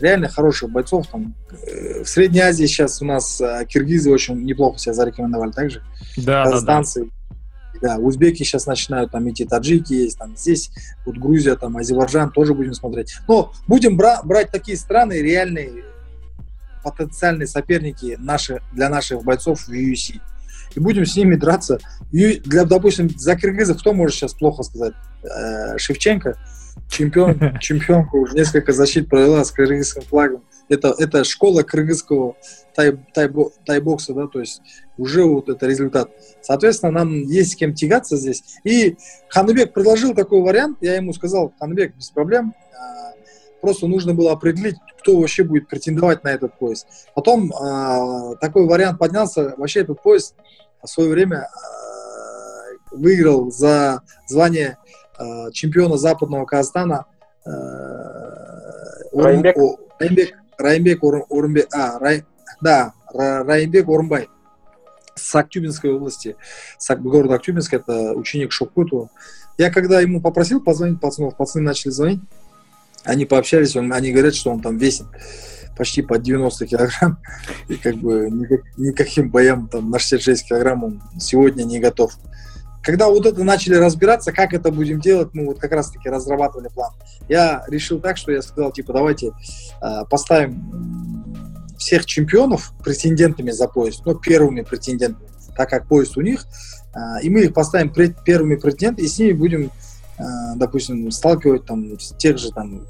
[0.00, 1.34] Реально хороших бойцов там.
[1.66, 5.82] Э, в Средней Азии сейчас у нас э, киргизы очень неплохо себя зарекомендовали также.
[6.16, 7.10] Да, Казахстанцы.
[7.80, 7.98] Да, да.
[7.98, 10.70] узбеки сейчас начинают там идти, таджики есть, там здесь,
[11.06, 13.14] вот Грузия, там Азербайджан тоже будем смотреть.
[13.28, 15.84] Но будем бра- брать такие страны реальные,
[16.82, 20.20] потенциальные соперники наши, для наших бойцов в UFC
[20.74, 21.78] и будем с ними драться.
[22.12, 24.94] И для, допустим, за киргизов кто может сейчас плохо сказать?
[25.22, 26.36] Э, Шевченко,
[26.88, 30.44] чемпион, чемпионка уже несколько защит провела с кыргызским флагом.
[30.68, 32.36] Это, это школа кыргызского
[32.74, 33.28] тай, тай,
[33.66, 34.62] тайбокса, да, то есть
[34.96, 36.10] уже вот это результат.
[36.40, 38.42] Соответственно, нам есть с кем тягаться здесь.
[38.64, 38.96] И
[39.28, 43.12] Ханбек предложил такой вариант, я ему сказал, Ханбек, без проблем, а,
[43.60, 46.86] просто нужно было определить, кто вообще будет претендовать на этот пояс.
[47.14, 50.34] Потом э, такой вариант поднялся, вообще этот пояс
[50.84, 54.78] в свое время э, выиграл за звание
[55.18, 57.06] э, чемпиона западного Казахстана
[57.44, 57.50] э,
[59.12, 59.56] Раймбек.
[59.98, 62.24] Раймбек, Раймбек Урумбек, а, Рай,
[62.60, 64.28] да, Раймбек Урумбай
[65.14, 66.36] с Актюбинской области,
[66.78, 69.10] с города Актюбинск, это ученик Шокуту.
[69.56, 72.20] Я когда ему попросил позвонить пацанов, пацаны начали звонить,
[73.04, 75.06] они пообщались, он, они говорят, что он там весит
[75.76, 77.18] почти под 90 килограмм,
[77.68, 82.12] и как бы никак, никаким боям там на 66 килограмм он сегодня не готов.
[82.82, 86.92] Когда вот это начали разбираться, как это будем делать, мы вот как раз-таки разрабатывали план.
[87.28, 89.32] Я решил так, что я сказал, типа, давайте
[89.80, 91.24] э, поставим
[91.78, 96.46] всех чемпионов претендентами за пояс, ну, первыми претендентами, так как пояс у них,
[96.94, 99.70] э, и мы их поставим пред, первыми претендентами, и с ними будем
[100.56, 102.86] допустим, сталкивать там тех же там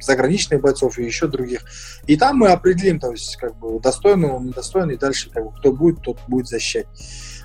[0.00, 1.62] заграничных бойцов и еще других.
[2.06, 5.52] И там мы определим, то есть, как бы, достойный он, недостойный, и дальше, как бы,
[5.52, 6.86] кто будет, тот будет защищать.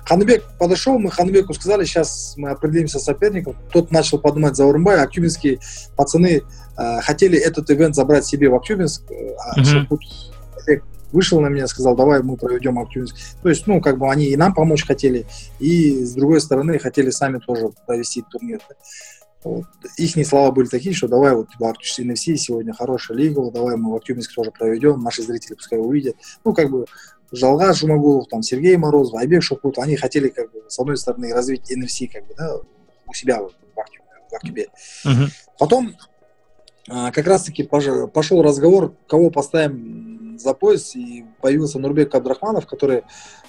[0.04, 3.56] Ханбек подошел, мы Ханбеку сказали, сейчас мы определимся с соперником.
[3.72, 5.60] Тот начал поднимать за Урумбай, а кубинские
[5.96, 6.42] пацаны
[6.76, 10.82] э, хотели этот ивент забрать себе в Актюбинск, э, а uh-huh.
[11.12, 13.16] вышел на меня, сказал, давай мы проведем Актюбинск.
[13.42, 15.24] То есть, ну, как бы они и нам помочь хотели,
[15.60, 18.60] и с другой стороны хотели сами тоже провести турнир.
[19.44, 19.64] Вот.
[19.96, 23.92] Их слова были такие, что давай вот типа, Актюбинск NFC сегодня хорошая лига, давай мы
[23.92, 26.16] в Актюбинск тоже проведем, наши зрители пускай увидят.
[26.44, 26.86] Ну, как бы
[27.32, 31.72] Жалгаз Жумагулов, там, Сергей Морозов, Айбек Шукут, они хотели, как бы, с одной стороны, развить
[31.72, 32.56] NFC, как бы, да,
[33.06, 33.50] у себя в,
[34.30, 34.68] в Актюбе.
[35.04, 35.28] Uh-huh.
[35.58, 35.94] Потом
[36.88, 43.02] а, как раз-таки пошел разговор, кого поставим за пояс, и появился Нурбек Абдрахманов, который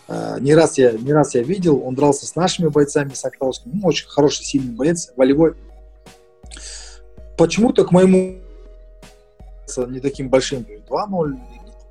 [0.08, 3.72] а, не раз я не раз я видел, он дрался с нашими бойцами, с Актауским,
[3.76, 5.56] ну, очень хороший, сильный боец, волевой.
[7.38, 8.40] Почему-то к моему
[9.88, 11.40] не таким большим, 2-0,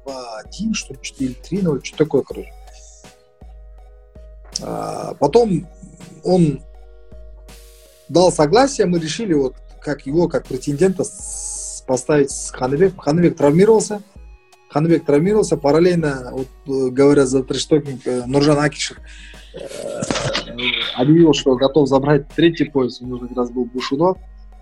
[0.05, 2.53] 2-1, что ли, 4-3-0, что такое, короче.
[4.63, 5.67] А, потом
[6.23, 6.63] он
[8.09, 11.05] дал согласие, мы решили вот как его, как претендента
[11.87, 13.01] поставить с Ханбек.
[13.01, 14.03] Ханбек травмировался,
[14.69, 18.99] Ханбек травмировался, параллельно, вот, э, говоря за трештокинг, э, Нуржан Акишев
[19.55, 20.03] э,
[20.95, 24.15] объявил, что готов забрать третий пояс, у него как раз был Бушудо,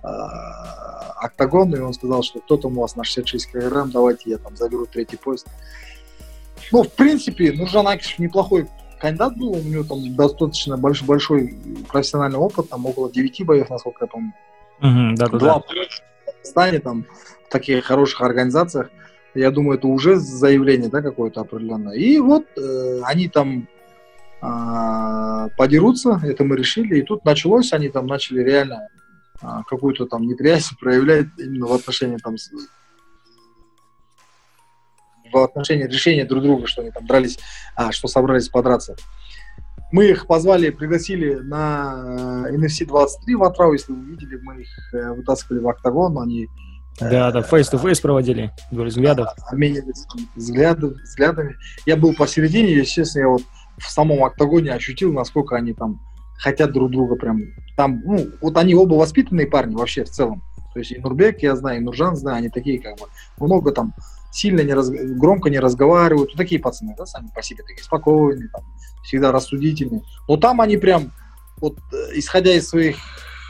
[0.03, 4.57] октагон, и он сказал, что кто там у вас на 66 килограмм, давайте я там
[4.57, 5.47] заберу третий поезд.
[6.73, 11.55] Ну, в принципе, Нуржан Акишев неплохой кандидат был, у него там достаточно большой, большой
[11.89, 14.33] профессиональный опыт, там около 9 боев, насколько я помню.
[14.81, 15.63] Угу, да, да, Два
[16.43, 17.07] стане, там,
[17.47, 18.91] в таких хороших организациях.
[19.35, 21.95] Я думаю, это уже заявление, да, какое-то определенное.
[21.95, 23.69] И вот э, они там
[24.43, 28.89] э, подерутся, это мы решили, и тут началось, они там начали реально
[29.43, 32.37] а, какую-то там неприязнь проявлять именно в отношении там
[35.33, 37.39] в отношении решения друг друга, что они там дрались,
[37.77, 38.97] а, что собрались подраться.
[39.93, 44.95] Мы их позвали, пригласили на э, NFC 23 в Атрау, если вы видели, мы их
[44.95, 46.49] э, вытаскивали в октагон, они
[47.01, 49.29] э, да, да, face-to-face проводили, взглядов.
[49.51, 51.57] Обменивались взглядов, взглядами.
[51.87, 53.43] Я был посередине, естественно, я вот
[53.79, 56.01] в самом октагоне ощутил, насколько они там
[56.41, 57.43] хотят друг друга прям.
[57.77, 60.43] Там, ну, вот они оба воспитанные парни вообще в целом.
[60.73, 63.07] То есть и Нурбек, я знаю, и Нуржан знаю, они такие как бы
[63.39, 63.93] много там
[64.33, 66.31] сильно не раз, громко не разговаривают.
[66.33, 68.63] Ну, такие пацаны, да, сами по себе такие спокойные, там,
[69.03, 70.03] всегда рассудительные.
[70.29, 71.13] Но там они прям,
[71.61, 72.97] вот, э, исходя из своих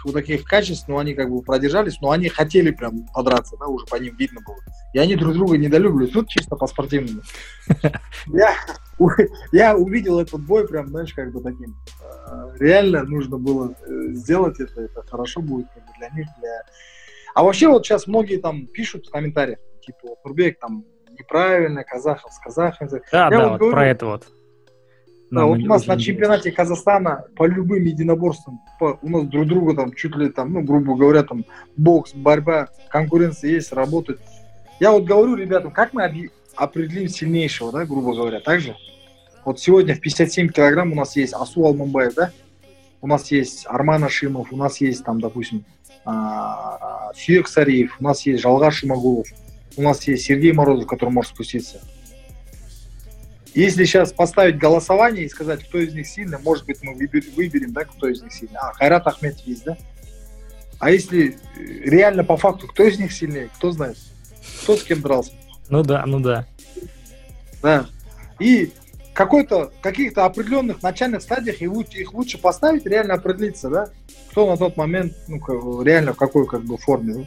[0.04, 3.86] вот таких качеств, ну, они как бы продержались, но они хотели прям подраться, да, уже
[3.86, 4.56] по ним видно было.
[4.92, 6.12] И они друг друга недолюбливают.
[6.12, 7.22] Тут чисто по-спортивному.
[8.26, 8.54] Я,
[9.52, 11.74] я увидел этот бой прям, знаешь, как бы таким.
[12.26, 16.62] Э, реально нужно было э, сделать это, это хорошо будет как бы, для них, для...
[17.34, 20.84] А вообще вот сейчас многие там пишут в комментариях, типа, вот, Нурбек там
[21.18, 22.88] неправильно, казахов с казахами.
[22.90, 24.26] Да, я да, вот, вот говорю, про это вот.
[25.30, 29.76] Да, вот у нас на чемпионате Казахстана по любым единоборствам по, у нас друг друга
[29.76, 31.44] там чуть ли там, ну, грубо говоря, там
[31.76, 34.20] бокс, борьба, конкуренция есть, работает.
[34.80, 38.74] Я вот говорю ребятам, как мы определим сильнейшего, да, грубо говоря, так же?
[39.44, 42.32] Вот сегодня в 57 килограмм у нас есть Асу Алмамбаев, да?
[43.00, 45.64] У нас есть Арман Ашимов, у нас есть там, допустим,
[46.04, 49.28] а, Сюек Сариев, у нас есть Жалга Шимагулов,
[49.76, 51.80] у нас есть Сергей Морозов, который может спуститься.
[53.54, 57.84] Если сейчас поставить голосование и сказать, кто из них сильный, может быть, мы выберем, да,
[57.84, 58.56] кто из них сильный.
[58.56, 59.76] А, Хайрат Ахмед есть, да?
[60.78, 63.98] А если э, реально по факту, кто из них сильнее, кто знает?
[64.62, 65.32] Кто с кем дрался?
[65.68, 66.46] Ну да, ну да.
[67.60, 67.86] Да.
[68.38, 68.72] И
[69.12, 73.90] какой-то, каких-то определенных начальных стадиях их лучше поставить, реально определиться, да?
[74.30, 77.20] Кто на тот момент, ну, реально в какой как бы форме, да?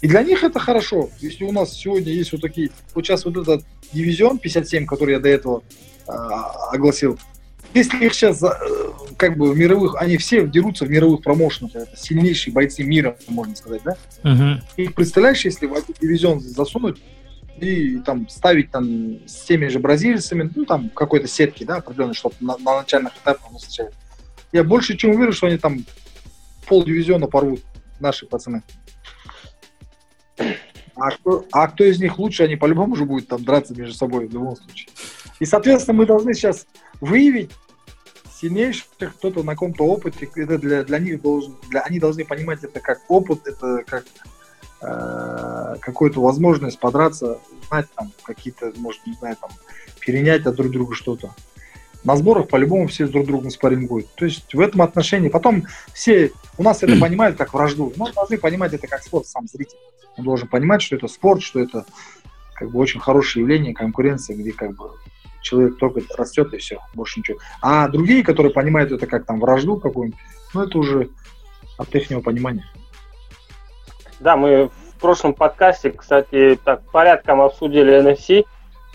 [0.00, 1.10] И для них это хорошо.
[1.20, 2.70] Если у нас сегодня есть вот такие...
[2.94, 5.62] Вот сейчас вот этот дивизион 57, который я до этого
[6.06, 6.12] э,
[6.72, 7.18] огласил,
[7.74, 8.48] если их сейчас э,
[9.16, 13.82] как бы мировых, они все дерутся в мировых промоушенах, это сильнейшие бойцы мира, можно сказать,
[13.84, 13.96] да?
[14.22, 14.60] Uh-huh.
[14.76, 17.02] И представляешь, если в этот дивизион засунуть
[17.60, 22.36] и там ставить там с теми же бразильцами, ну там какой-то сетки, да, определенной, чтобы
[22.40, 23.92] на, на начальных этапах встречать.
[24.52, 25.84] Я больше чем уверен, что они там
[26.66, 27.60] пол дивизиона порвут,
[27.98, 28.62] наши пацаны.
[30.96, 34.28] А кто, а кто из них лучше, они по-любому же будут там драться между собой
[34.28, 34.88] в любом случае.
[35.40, 36.66] И, соответственно, мы должны сейчас
[37.00, 37.50] выявить
[38.32, 42.80] сильнейших, кто-то на каком-то опыте, это для, для них должен, для, они должны понимать это
[42.80, 44.04] как опыт, это как
[44.82, 49.50] э, какую-то возможность подраться, знать там какие-то, может, не знаю, там,
[49.98, 51.34] перенять от друг друга что-то.
[52.04, 54.14] На сборах по-любому все друг с другом спаррингуют.
[54.14, 58.38] То есть в этом отношении потом все у нас это понимают как вражду, но должны
[58.38, 59.78] понимать это как спорт, сам зритель.
[60.16, 61.84] Он должен понимать, что это спорт, что это
[62.54, 64.90] как бы очень хорошее явление, конкуренция, где как бы
[65.42, 67.38] человек только растет и все, больше ничего.
[67.60, 70.18] А другие, которые понимают это как там вражду какую-нибудь,
[70.52, 71.08] ну это уже
[71.76, 72.64] от их понимания.
[74.20, 78.46] Да, мы в прошлом подкасте, кстати, так порядком обсудили NFC.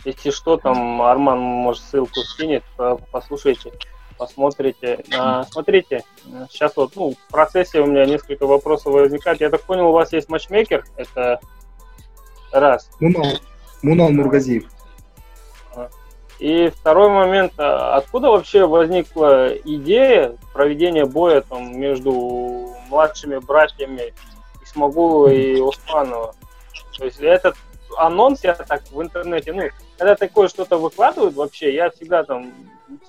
[0.06, 2.64] Если что, там Арман, может, ссылку скинет,
[3.12, 3.74] послушайте,
[4.18, 5.04] посмотрите.
[5.18, 6.04] А, смотрите,
[6.50, 9.42] сейчас вот, ну, в процессе у меня несколько вопросов возникает.
[9.42, 11.40] Я так понял, у вас есть матчмейкер, это
[12.52, 12.90] раз.
[13.00, 13.26] Мунал,
[13.82, 14.70] Мунал Мургазиев.
[16.40, 24.14] И второй момент, а откуда вообще возникла идея проведения боя там, между младшими братьями
[24.64, 26.34] Исмагулова и Османова?
[26.98, 27.58] То есть этот
[27.98, 29.64] анонс я так в интернете, ну,
[29.98, 32.54] когда такое что-то выкладывают вообще, я всегда там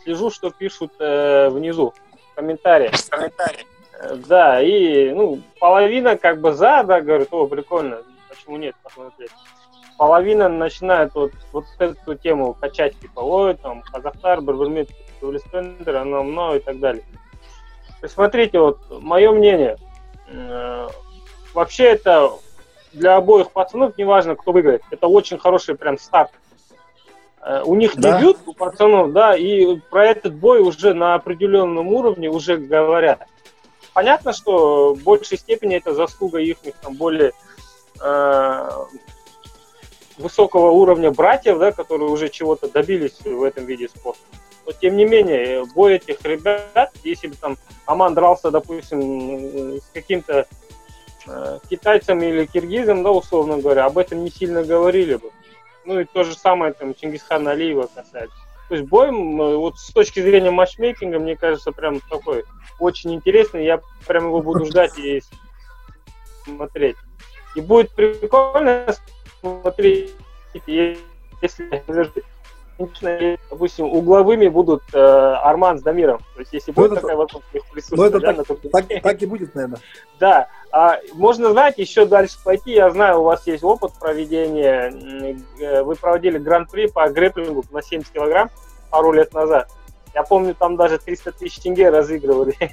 [0.02, 1.94] слежу, что пишут э, внизу,
[2.32, 2.92] в комментариях.
[3.08, 3.66] комментариях.
[4.00, 9.30] Э, да, и, ну, половина как бы за, да, говорит, о, прикольно, почему нет, посмотреть
[10.00, 14.88] половина начинает вот, вот эту тему качать, типа, ой, там, Казахстар, Барбармит,
[15.20, 17.04] Тулиспендер, оно много и так далее.
[18.00, 19.76] То есть, смотрите, вот, мое мнение,
[20.28, 20.88] э,
[21.52, 22.30] вообще это
[22.92, 26.30] для обоих пацанов, неважно, кто выиграет, это очень хороший прям старт.
[27.42, 28.18] Э, у них да.
[28.18, 33.26] дебют, у пацанов, да, и про этот бой уже на определенном уровне уже говорят.
[33.92, 37.32] Понятно, что в большей степени это заслуга их там более
[38.00, 38.70] э,
[40.18, 44.20] высокого уровня братьев, да, которые уже чего-то добились в этом виде спорта.
[44.66, 50.46] Но тем не менее, бой этих ребят, если бы там Аман дрался, допустим, с каким-то
[51.26, 55.30] э, китайцем или киргизом, да, условно говоря, об этом не сильно говорили бы.
[55.84, 58.36] Ну и то же самое там Чингисхана Алиева касается.
[58.68, 62.44] То есть бой, вот с точки зрения матчмейкинга, мне кажется, прям такой
[62.78, 63.64] очень интересный.
[63.64, 65.22] Я прям его буду ждать и
[66.44, 66.96] смотреть.
[67.56, 68.94] И будет прикольно
[69.40, 70.12] смотрите,
[71.42, 71.82] если
[72.86, 76.18] конечно, допустим, угловыми будут э, Арман с Дамиром.
[76.34, 79.26] То есть, если ну, будет это, такая возможность ну, да, так, на так, так и
[79.26, 79.80] будет, наверное.
[80.20, 80.48] Да.
[80.72, 82.72] А, можно, знаете, еще дальше пойти.
[82.72, 85.36] Я знаю, у вас есть опыт проведения.
[85.60, 88.50] Э, вы проводили гран-при по грэплингу на 70 килограмм
[88.90, 89.70] пару лет назад.
[90.14, 92.54] Я помню, там даже 300 тысяч тенге разыгрывали.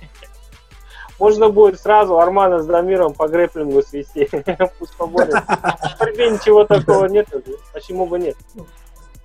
[1.19, 4.29] Можно будет сразу Армана с Дамиром по грэплингу свести.
[4.79, 5.41] Пусть поборется.
[5.41, 7.27] В борьбе ничего такого нет.
[7.73, 8.35] Почему бы нет?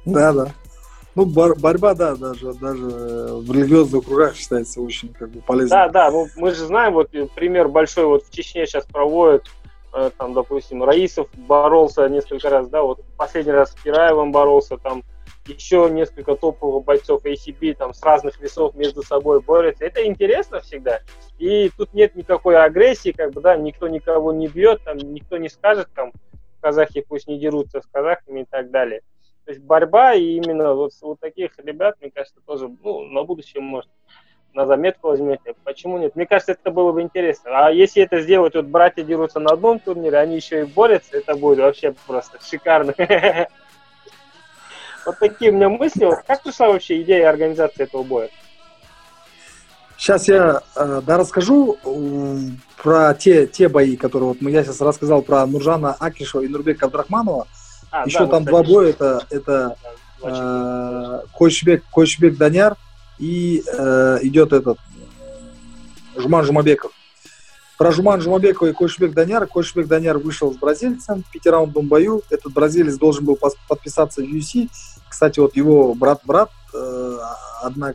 [0.05, 0.47] Да, да.
[1.15, 5.69] Ну, бор- борьба, да, даже, даже в религиозных кругах считается очень как бы полезной.
[5.69, 9.47] Да, да, ну, мы же знаем, вот пример большой вот в Чечне сейчас проводят,
[9.93, 15.03] э, там, допустим, Раисов боролся несколько раз, да, вот последний раз с Кираевым боролся, там,
[15.47, 19.85] еще несколько топовых бойцов ACB там с разных весов между собой борются.
[19.85, 21.01] Это интересно всегда.
[21.39, 25.49] И тут нет никакой агрессии, как бы, да, никто никого не бьет, там, никто не
[25.49, 26.13] скажет, там,
[26.61, 29.03] казахи пусть не дерутся с казахами и так далее.
[29.45, 33.63] То есть борьба и именно вот, вот таких ребят, мне кажется, тоже, ну, на будущее
[33.63, 33.91] может
[34.55, 35.55] на заметку возьмете.
[35.65, 36.15] Почему нет?
[36.15, 37.67] Мне кажется, это было бы интересно.
[37.67, 41.35] А если это сделать, вот братья дерутся на одном турнире, они еще и борются, это
[41.35, 42.95] будет вообще просто шикарно.
[45.05, 46.09] Вот такие у меня мысли.
[46.29, 48.31] Как пришла вообще идея организации этого боя?
[49.97, 51.77] Сейчас я э, да, расскажу
[52.77, 57.49] про те, те бои, которые вот я сейчас рассказал про Нуржана Акишева и Нурбека Абдрахманова.
[57.93, 59.77] А, Еще да, там два боя, это, это
[60.23, 62.77] э, Койшбек, Койшбек Даняр
[63.19, 64.79] и э, идет этот
[66.17, 66.93] Жуман Жумабеков.
[67.77, 69.47] Про Жуман Жумабекова и Койшбек Даняр.
[69.47, 72.23] Койшбек Даняр вышел с бразильцем в пятираундном бою.
[72.31, 73.39] Этот бразилец должен был
[73.69, 74.71] подписаться в UFC.
[75.11, 77.19] Кстати, вот его брат-брат э,
[77.63, 77.93] одна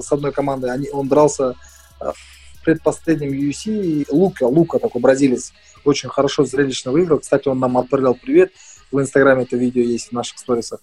[0.00, 1.56] с одной командой, они, он дрался
[2.00, 4.06] э, в предпоследнем UFC.
[4.10, 5.52] Лука, Лука такой бразилец,
[5.84, 7.18] очень хорошо, зрелищно выиграл.
[7.18, 8.52] Кстати, он нам отправлял привет.
[8.92, 10.80] В Инстаграме это видео есть в наших сторисах.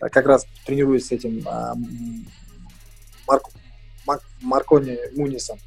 [0.00, 1.74] Как раз тренируюсь с этим а,
[3.26, 3.50] Марко,
[4.42, 5.58] Маркони Мунисом.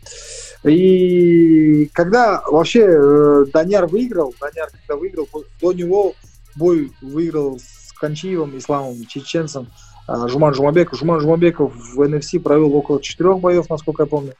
[0.63, 5.27] И когда вообще э, Даняр выиграл, Даняр когда выиграл,
[5.59, 6.13] до него
[6.55, 9.67] бой выиграл с Кончиевым, Исламом, чеченцем,
[10.07, 10.99] а, Жуман Жумабеков.
[10.99, 14.33] Жуман Жумабеков в NFC провел около четырех боев, насколько я помню.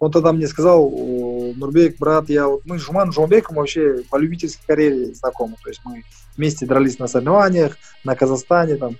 [0.00, 4.64] Он тогда мне сказал, Нурбек, брат, я вот мы с Жуман Жумабеком вообще по любительской
[4.66, 5.56] карьере знакомы.
[5.62, 6.02] То есть мы
[6.40, 8.96] вместе дрались на соревнованиях, на Казахстане там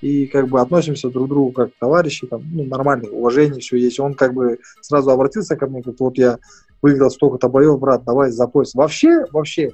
[0.00, 4.00] и как бы относимся друг к другу как товарищи, там, ну, нормально, уважение все есть.
[4.00, 6.38] Он как бы сразу обратился ко мне, как вот я
[6.82, 8.74] выиграл столько-то боев, брат, давай за пояс.
[8.74, 9.72] Вообще, вообще,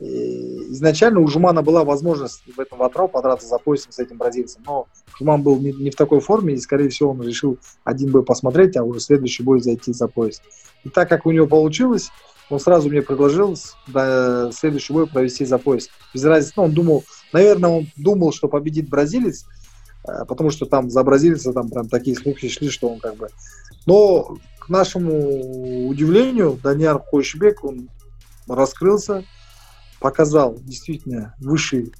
[0.00, 4.86] изначально у Жумана была возможность в этом ватрау подраться за поясом с этим бразильцем, но
[5.18, 8.76] Жуман был не, не в такой форме, и, скорее всего, он решил один бой посмотреть,
[8.76, 10.40] а уже следующий бой зайти за пояс.
[10.84, 12.10] И так как у него получилось,
[12.50, 15.88] он сразу мне предложил да, следующий бой провести за пояс.
[16.12, 19.46] Без разницы, ну, он думал, наверное, он думал, что победит бразилец,
[20.06, 23.28] э, потому что там за бразильца там прям такие слухи шли, что он как бы...
[23.86, 27.88] Но к нашему удивлению, Даниар Хойшбек, он
[28.48, 29.24] раскрылся,
[30.00, 31.92] показал действительно высший,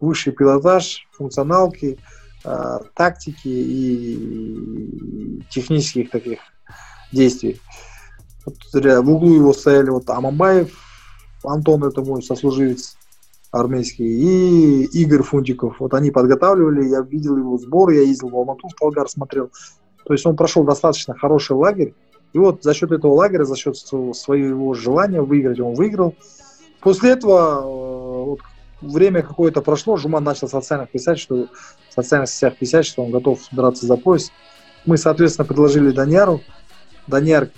[0.00, 1.98] высший пилотаж, функционалки,
[2.44, 6.38] э, тактики и технических таких
[7.12, 7.60] действий.
[8.46, 10.70] Вот, в углу его стояли вот Амамбаев,
[11.44, 12.96] Антон, это мой сослуживец
[13.52, 15.78] армейский, и Игорь Фунтиков.
[15.78, 19.50] Вот они подготавливали, я видел его сбор, я ездил в Алмату, в Талгар смотрел.
[20.04, 21.94] То есть он прошел достаточно хороший лагерь.
[22.32, 26.14] И вот за счет этого лагеря, за счет своего желания выиграть, он выиграл.
[26.80, 28.40] После этого э, вот,
[28.82, 31.46] время какое-то прошло, Жуман начал в социальных писать, что
[31.88, 34.32] в социальных сетях писать, что он готов драться за пояс.
[34.84, 36.40] Мы, соответственно, предложили Даньяру.
[37.06, 37.50] Даньяр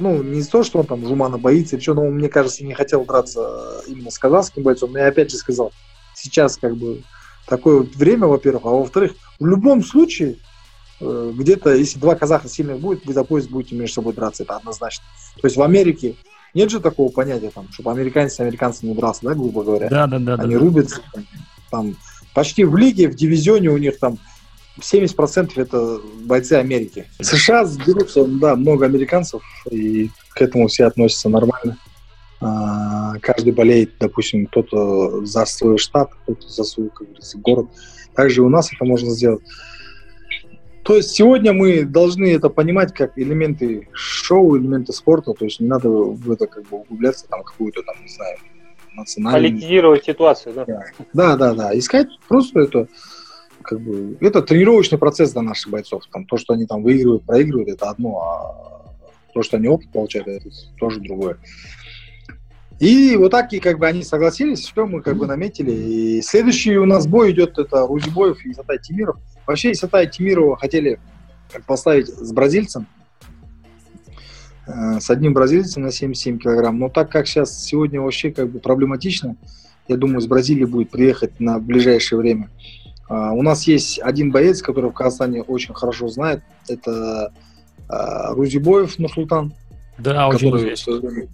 [0.00, 2.74] ну, не то, что он там Жумана боится или что, но он, мне кажется, не
[2.74, 4.96] хотел драться именно с казахским бойцом.
[4.96, 5.72] Я опять же сказал,
[6.14, 7.02] сейчас как бы
[7.46, 10.36] такое время, во-первых, а во-вторых, в любом случае,
[11.00, 14.56] э, где-то, если два казаха сильных будет, вы за пояс будете между собой драться, это
[14.56, 15.04] однозначно.
[15.40, 16.16] То есть в Америке
[16.54, 19.88] нет же такого понятия, там, чтобы американец с американцем не дрался, да, грубо говоря.
[19.88, 20.34] Да, да, да.
[20.34, 21.00] Они да, рубятся,
[21.70, 21.96] там,
[22.34, 24.18] почти в лиге, в дивизионе у них там
[24.80, 27.06] 70% это бойцы Америки.
[27.20, 31.78] США сберутся, да, много американцев, и к этому все относятся нормально.
[32.40, 37.66] А, каждый болеет, допустим, кто-то за свой штат, кто-то за свой, как говорится, город.
[38.14, 39.42] Также у нас это можно сделать.
[40.82, 45.68] То есть сегодня мы должны это понимать как элементы шоу, элементы спорта, то есть не
[45.68, 48.38] надо в это как бы углубляться, там какую-то там, не знаю,
[48.94, 49.52] национальную...
[49.52, 50.66] Политизировать ситуацию, да?
[51.12, 51.78] Да, да, да.
[51.78, 52.88] Искать просто это
[53.62, 56.04] как бы, это тренировочный процесс для наших бойцов.
[56.12, 58.94] Там, то, что они там выигрывают, проигрывают, это одно, а
[59.32, 60.48] то, что они опыт получают, это
[60.78, 61.38] тоже другое.
[62.80, 65.70] И вот так, и как бы они согласились, все мы как бы наметили.
[65.70, 69.16] И следующий у нас бой идет, это Рузибоев и Исатай Тимиров.
[69.46, 70.98] Вообще Исатай Тимирова хотели
[71.66, 72.86] поставить с бразильцем,
[74.66, 76.78] э, с одним бразильцем на 77 килограмм.
[76.78, 79.36] Но так как сейчас сегодня вообще как бы проблематично,
[79.88, 82.48] я думаю, с Бразилии будет приехать на ближайшее время.
[83.10, 86.42] А, у нас есть один боец, который в Казахстане очень хорошо знает.
[86.68, 87.32] Это
[87.88, 89.52] а, Рузибоев Нурсултан.
[89.98, 91.00] Да, очень известный.
[91.00, 91.28] Время,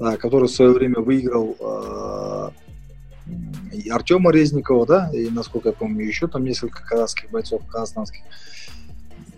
[0.00, 2.50] да, который в свое время выиграл э,
[3.90, 8.22] Артема Резникова, да, и, насколько я помню, еще там несколько казахских бойцов казахстанских.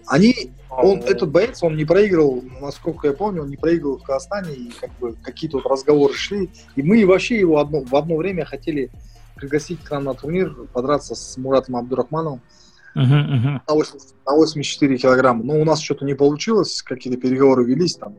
[0.07, 4.55] Они, он, этот боец, он не проиграл, насколько я помню, он не проиграл в Казахстане,
[4.55, 8.47] и как бы какие-то вот разговоры шли, и мы вообще его одно, в одно время
[8.47, 8.91] хотели
[9.37, 12.41] пригласить к нам на турнир, подраться с Муратом Абдурахмановым
[12.97, 13.61] uh-huh, uh-huh.
[13.69, 15.45] На, 80, на 84 килограмма.
[15.45, 18.17] Но у нас что-то не получилось, какие-то переговоры велись, там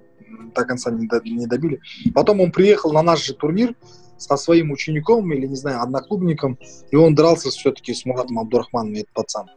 [0.55, 1.82] до конца не, до, не добили.
[2.13, 3.76] Потом он приехал на наш же турнир
[4.18, 6.57] со своим учеником или, не знаю, одноклубником,
[6.89, 9.47] и он дрался все-таки с Муратом Абдурахмановым, этот пацан.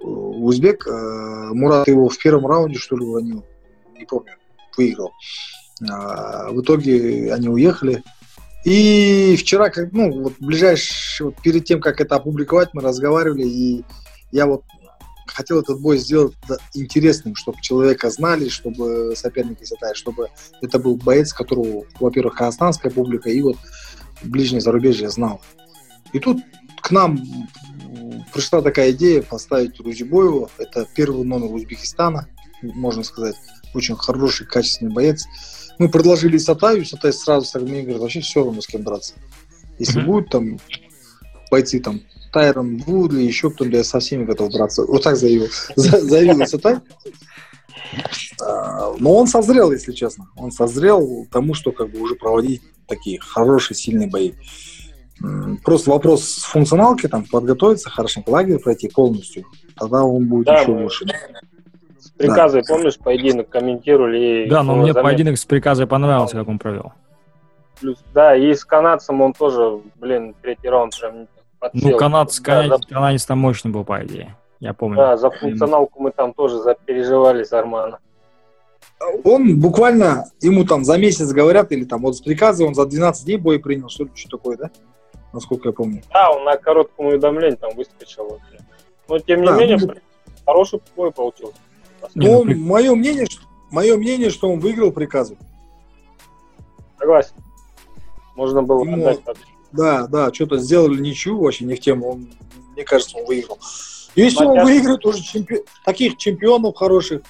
[0.00, 3.44] Узбек, э, Мурат его в первом раунде, что ли, уронил,
[3.96, 4.32] не помню,
[4.76, 5.12] выиграл.
[5.82, 8.02] Э, в итоге они уехали,
[8.64, 13.84] и вчера, как, ну, вот ближайший, вот перед тем, как это опубликовать, мы разговаривали, и
[14.30, 14.64] я вот
[15.26, 16.34] хотел этот бой сделать
[16.74, 20.28] интересным, чтобы человека знали, чтобы соперники Сатая, чтобы
[20.60, 23.56] это был боец, которого, во-первых, казахстанская публика и вот
[24.22, 25.40] ближнее зарубежье знал.
[26.12, 26.38] И тут
[26.80, 27.18] к нам
[28.32, 30.50] пришла такая идея поставить Рузибоева.
[30.58, 32.28] Это первый номер Узбекистана,
[32.62, 33.36] можно сказать.
[33.74, 35.26] Очень хороший, качественный боец.
[35.82, 39.14] Мы предложили Сатаю, Сатай сразу с мне говорит, вообще все равно с кем драться.
[39.80, 40.06] Если mm-hmm.
[40.06, 40.60] будут там
[41.50, 42.02] бойцы там
[42.32, 44.84] Тайрон Вудли, еще кто-то, я со всеми готов драться.
[44.86, 45.48] Вот так заявил.
[45.74, 46.76] Заявил Сатай.
[48.40, 50.28] А, но он созрел, если честно.
[50.36, 54.34] Он созрел тому, что как бы уже проводить такие хорошие, сильные бои.
[55.64, 61.06] Просто вопрос функционалки, там, подготовиться, хорошо лагерь пройти полностью, тогда он будет да, еще лучше.
[62.28, 62.74] Приказы, да.
[62.74, 64.46] помнишь, поединок комментировали?
[64.48, 65.02] Да, но мне заметил.
[65.02, 66.92] поединок с приказой понравился, как он провел.
[67.80, 71.26] Плюс, да, и с канадцем он тоже, блин, третий раунд прям
[71.58, 71.90] подсел.
[71.90, 72.94] Ну, канадец, да, канадец, за...
[72.94, 74.36] канадец там мощный был, по идее.
[74.60, 74.96] Я помню.
[74.96, 77.98] Да, за функционалку мы там тоже запереживали с Арманом.
[79.24, 83.24] Он буквально, ему там за месяц говорят, или там вот с приказа он за 12
[83.24, 84.70] дней бой принял, что ли, что такое, да?
[85.32, 86.02] Насколько я помню.
[86.12, 88.64] Да, он на коротком уведомлении там выскочил вообще.
[89.08, 89.94] Но тем не да, менее, ну,
[90.46, 91.56] хороший бой получился.
[92.14, 93.26] Ну, он, мое мнение,
[93.70, 95.36] мое мнение, что он выиграл приказу.
[96.98, 97.34] Согласен.
[98.36, 99.20] Можно было Ему, отдать
[99.72, 102.10] Да, да, что-то сделали ничью, вообще не в тему.
[102.10, 102.28] Он,
[102.74, 103.58] мне кажется, он выиграл.
[104.14, 104.60] Если Матяш.
[104.60, 105.62] он выиграет уже чемпи...
[105.84, 107.22] таких чемпионов хороших,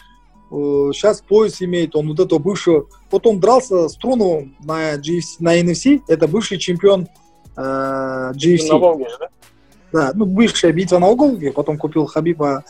[0.51, 2.87] сейчас э, пояс имеет, он вот этого бывшего...
[3.11, 7.09] Вот он дрался с Труновым на, GFC, на NFC, это бывший чемпион
[7.57, 8.69] э, GFC.
[8.69, 9.29] На Волге, да?
[9.93, 12.65] Да, ну, бывшая битва на Волге, потом купил Хабиба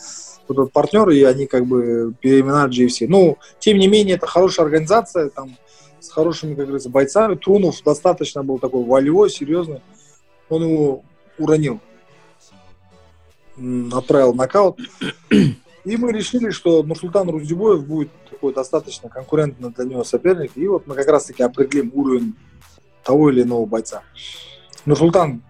[0.53, 3.07] партнер, и они как бы переименовали GFC.
[3.09, 5.57] Ну, тем не менее, это хорошая организация, там,
[6.01, 7.37] с хорошими, как говорится, бойцами.
[7.37, 9.81] Трунов достаточно был такой волевой, серьезный.
[10.49, 11.05] Он его
[11.39, 11.81] уронил.
[13.93, 14.79] Отправил нокаут.
[15.85, 20.53] И мы решили, что Нурсултан Руздюбоев будет такой достаточно конкурентный для него соперник.
[20.57, 22.35] И вот мы как раз-таки определим уровень
[23.03, 24.03] того или иного бойца.
[24.85, 25.43] Нурсултан,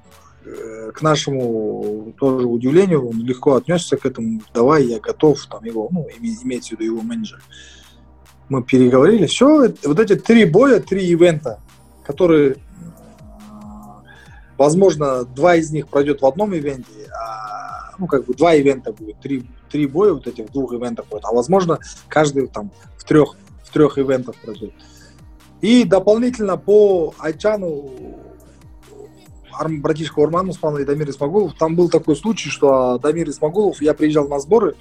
[0.95, 4.43] к нашему тоже удивлению, он легко отнесся к этому.
[4.53, 7.43] Давай, я готов, там его, ну, имеется в виду его менеджер.
[8.49, 9.27] Мы переговорили.
[9.27, 11.61] Все, вот эти три боя, три ивента,
[12.05, 12.57] которые,
[14.59, 19.21] возможно, два из них пройдет в одном ивенте, а, ну, как бы два ивента будет,
[19.21, 21.79] три три боя вот этих двух ивентов будет, а возможно
[22.09, 24.73] каждый там в трех, в трех ивентах пройдет.
[25.63, 27.91] И дополнительно по Айчану
[29.69, 34.29] братишка Урман Усманов и Дамир Исмагулов, там был такой случай, что Дамир Исмагулов, я приезжал
[34.29, 34.75] на сборы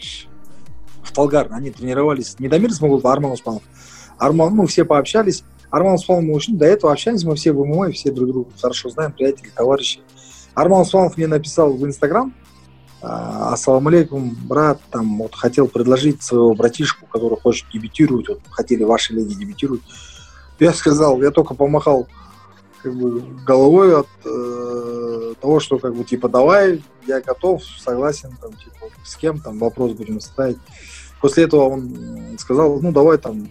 [1.04, 3.64] в Талгар, они тренировались, не Дамир Исмагулов, а Арман Усманов.
[4.18, 5.44] Арман, ну, все пообщались.
[5.70, 8.90] Арман Усманов мы очень, до этого общались, мы все в ММА, все друг друга хорошо
[8.90, 10.02] знаем, приятели, товарищи.
[10.54, 12.34] Арман Усманов мне написал в Инстаграм,
[13.02, 18.84] а, ассаламу алейкум, брат, там, вот, хотел предложить своего братишку, который хочет дебютировать, вот, хотели
[18.84, 19.82] ваши леди дебютировать.
[20.60, 22.08] Я сказал, я только помахал
[22.82, 28.52] как бы, головой от э, того, что, как бы, типа, давай, я готов, согласен, там,
[28.54, 30.58] типа, с кем, там, вопрос будем ставить.
[31.22, 33.48] После этого он сказал, ну, давай, там,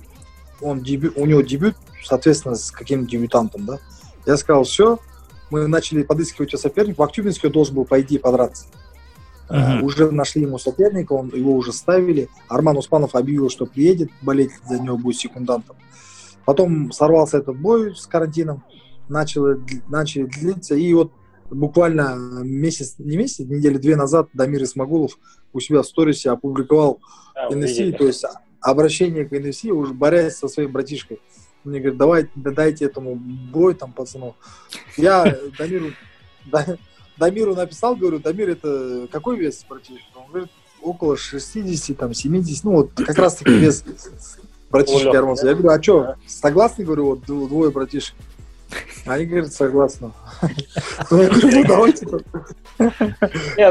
[0.61, 3.79] он дебют, у него дебют, соответственно, с каким дебютантом, да.
[4.27, 4.99] Я сказал, все,
[5.51, 7.01] мы начали подыскивать соперника.
[7.01, 8.67] В Актюбинске он должен был, по идее, подраться.
[9.49, 9.83] Uh-huh.
[9.83, 12.29] Уже нашли ему соперника, он, его уже ставили.
[12.49, 15.77] Арман Успанов объявил, что приедет, болеть за него будет секундантом.
[16.45, 18.63] Потом сорвался этот бой с карантином,
[19.11, 21.13] начал, начали длиться, и вот
[21.51, 25.19] буквально месяц, не месяц, недели две назад Дамир Исмагулов
[25.53, 27.01] у себя в сторисе опубликовал
[27.35, 28.25] а, NFC, то есть
[28.61, 31.21] обращение к NFC, уже борясь со своим братишкой.
[31.65, 34.35] Мне говорит, давай, дайте этому бой там, пацану.
[34.97, 35.91] Я Дамиру,
[37.19, 40.07] Дамиру написал, говорю, Дамир, это какой вес братишка?
[40.17, 40.51] Он говорит,
[40.81, 43.85] около 60, там, 70, ну вот как раз таки вес
[44.71, 45.49] братишки Армонса.
[45.49, 48.15] Я говорю, а что, согласны, говорю, вот двое братишек?
[49.07, 50.13] Они говорят, согласны.
[51.11, 52.07] Я говорю, ну давайте.
[52.79, 52.91] Ну.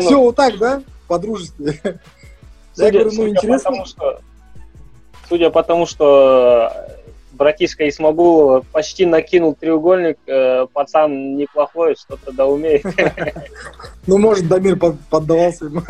[0.02, 0.82] Все, вот так, да?
[1.08, 1.80] По-дружески.
[2.76, 3.86] Я говорю, ну интересно.
[5.28, 6.72] Судя по тому, что
[7.40, 12.86] братишка Исмагулова почти накинул треугольник, э, пацан неплохой, что-то да умеет.
[14.08, 15.84] Ну, может, Дамир поддавался ему.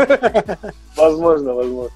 [0.97, 1.95] Возможно, возможно.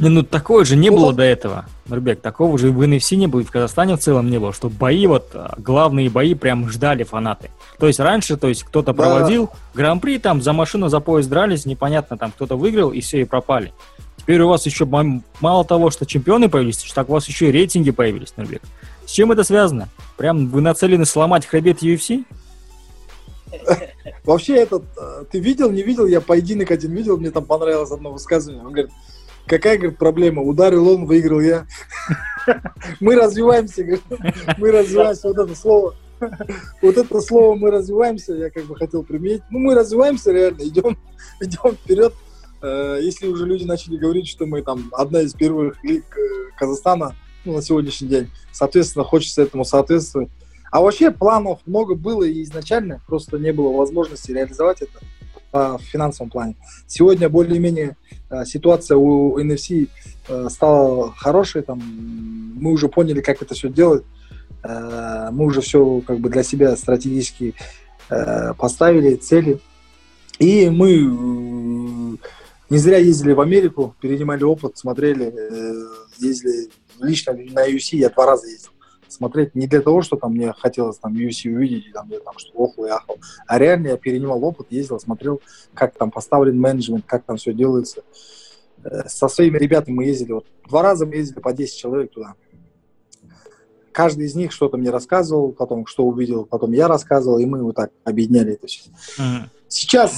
[0.00, 3.26] Не, ну такого же не ну, было до этого, Нурбек, такого же в NFC не
[3.26, 6.70] было, и в Казахстане в целом не было, что бои, вот а, главные бои прям
[6.70, 7.50] ждали фанаты.
[7.78, 12.16] То есть раньше, то есть кто-то проводил гран-при, там за машину, за поезд дрались, непонятно,
[12.16, 13.74] там кто-то выиграл, и все, и пропали.
[14.16, 17.90] Теперь у вас еще мало того, что чемпионы появились, так у вас еще и рейтинги
[17.90, 18.62] появились, Нурбек.
[19.04, 19.90] С чем это связано?
[20.16, 22.24] Прям вы нацелены сломать хребет UFC?
[24.24, 28.12] Вообще этот, э, ты видел, не видел, я поединок один видел, мне там понравилось одно
[28.12, 28.64] высказывание.
[28.64, 28.90] Он говорит,
[29.46, 30.42] какая, говорит, проблема?
[30.42, 31.66] Ударил он, выиграл я.
[33.00, 34.02] Мы развиваемся, говорит,
[34.58, 35.28] мы развиваемся.
[35.28, 35.94] Вот это слово,
[36.82, 39.42] вот это слово мы развиваемся, я как бы хотел применить.
[39.50, 40.98] Ну, мы развиваемся реально, идем,
[41.40, 42.14] идем вперед.
[42.62, 47.14] Э, если уже люди начали говорить, что мы там одна из первых лиг э, Казахстана
[47.44, 50.30] ну, на сегодняшний день, соответственно, хочется этому соответствовать.
[50.70, 55.00] А вообще планов много было и изначально, просто не было возможности реализовать это
[55.52, 56.56] в финансовом плане.
[56.86, 57.96] Сегодня более-менее
[58.30, 59.88] э, ситуация у NFC
[60.48, 64.04] стала хорошей, там, мы уже поняли, как это все делать,
[64.62, 67.54] мы уже все как бы для себя стратегически
[68.56, 69.58] поставили цели,
[70.38, 72.18] и мы
[72.70, 75.84] не зря ездили в Америку, перенимали опыт, смотрели, э,
[76.18, 76.70] ездили
[77.00, 78.70] лично на UFC, я два раза ездил
[79.10, 82.34] смотреть не для того, что там мне хотелось там UFC увидеть, и там я там
[82.38, 85.40] что охал и ахал, а реально я перенимал опыт, ездил, смотрел,
[85.74, 88.02] как там поставлен менеджмент, как там все делается.
[88.84, 92.34] Э, со своими ребятами мы ездили, вот два раза мы ездили по 10 человек туда.
[93.92, 97.76] Каждый из них что-то мне рассказывал, потом что увидел, потом я рассказывал, и мы вот
[97.76, 98.88] так объединяли это все.
[99.18, 99.48] Mm-hmm.
[99.68, 100.12] Сейчас,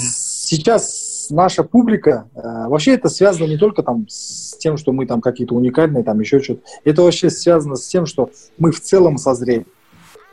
[0.46, 5.20] сейчас наша публика, э, вообще это связано не только там с тем, что мы там
[5.20, 6.62] какие-то уникальные, там еще что-то.
[6.84, 9.66] Это вообще связано с тем, что мы в целом созрели.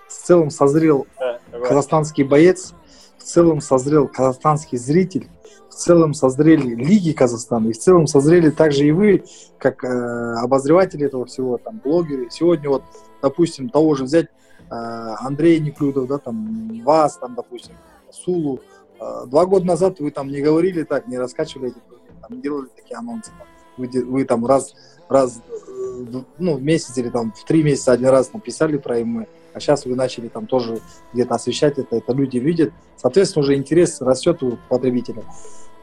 [0.08, 2.74] в целом созрел да, казахстанский боец,
[3.18, 5.28] в целом созрел казахстанский зритель,
[5.70, 9.24] в целом созрели лиги Казахстана, и в целом созрели также и вы,
[9.58, 12.28] как э, обозреватели этого всего, там, блогеры.
[12.32, 12.84] Сегодня вот,
[13.22, 17.76] допустим, того же взять э, Андрей Неклюдов, да, там, вас, там, допустим,
[18.12, 18.60] Сулу.
[19.00, 21.78] Э, два года назад вы там не говорили так, не раскачивали эти,
[22.22, 23.32] там, не делали такие анонсы.
[23.38, 23.48] Там.
[23.78, 24.76] Вы, вы там раз,
[25.08, 26.06] раз, э,
[26.38, 29.26] ну, в месяц или там в три месяца один раз написали про ММА.
[29.54, 30.80] А сейчас вы начали там тоже
[31.14, 32.72] где-то освещать это, это люди видят.
[32.98, 35.24] Соответственно, уже интерес растет у потребителя.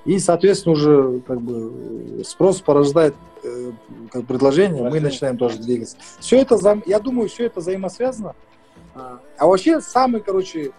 [0.04, 3.72] И, соответственно, уже как бы спрос порождает э,
[4.12, 5.96] как предложение, мы начинаем тоже двигаться.
[6.20, 6.56] Все это,
[6.86, 8.36] я думаю, все это взаимосвязано.
[8.94, 10.70] А, а вообще самый, короче, э,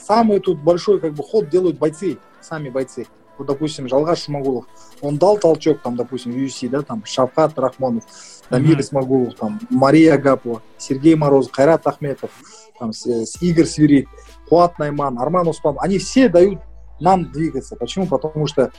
[0.00, 3.06] самый тут большой как бы ход делают бойцы, сами бойцы.
[3.38, 4.64] Вот, допустим, Жалгаш Шумагулов,
[5.00, 8.02] он дал толчок, там, допустим, в UFC, да, там, Шавхат Рахмонов,
[8.50, 8.80] Дамир mm-hmm.
[8.80, 12.30] Исмагулов, там, Мария Агапова, Сергей Мороз, Хайрат Ахметов,
[12.78, 14.08] там, с, с Игорь Свирит,
[14.48, 16.60] Хуат Найман, Арман Успан, они все дают
[17.00, 17.76] нам двигаться.
[17.76, 18.06] Почему?
[18.06, 18.72] Потому что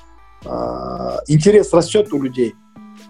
[0.44, 0.50] э,
[1.28, 2.54] интерес растет у людей.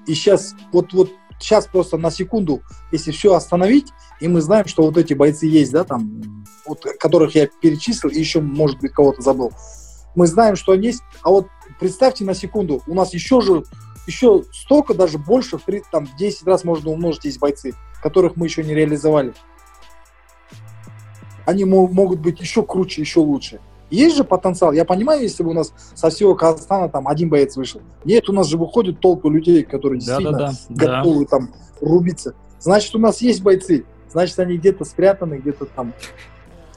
[0.06, 1.10] И сейчас, вот, вот
[1.40, 2.62] сейчас просто на секунду,
[2.92, 3.88] если все остановить,
[4.20, 6.22] и мы знаем, что вот эти бойцы есть, да, там,
[6.66, 9.52] вот, которых я перечислил, и еще, может быть, кого-то забыл.
[10.16, 11.48] Мы знаем, что они есть, а вот
[11.80, 13.64] представьте на секунду, у нас еще же,
[14.06, 18.64] еще столько, даже больше, в, там, 10 раз можно умножить есть бойцы, которых мы еще
[18.64, 19.34] не реализовали.
[21.46, 23.60] Они могут быть еще круче, еще лучше.
[23.90, 24.72] Есть же потенциал.
[24.72, 27.82] Я понимаю, если бы у нас со всего Казахстана там один боец вышел.
[28.06, 30.98] Нет, у нас же выходит толпы людей, которые действительно да, да, да.
[30.98, 31.38] готовы да.
[31.38, 31.50] там
[31.82, 32.36] рубиться.
[32.60, 33.86] Значит, у нас есть бойцы.
[34.12, 35.94] Значит, они где-то спрятаны, где-то там.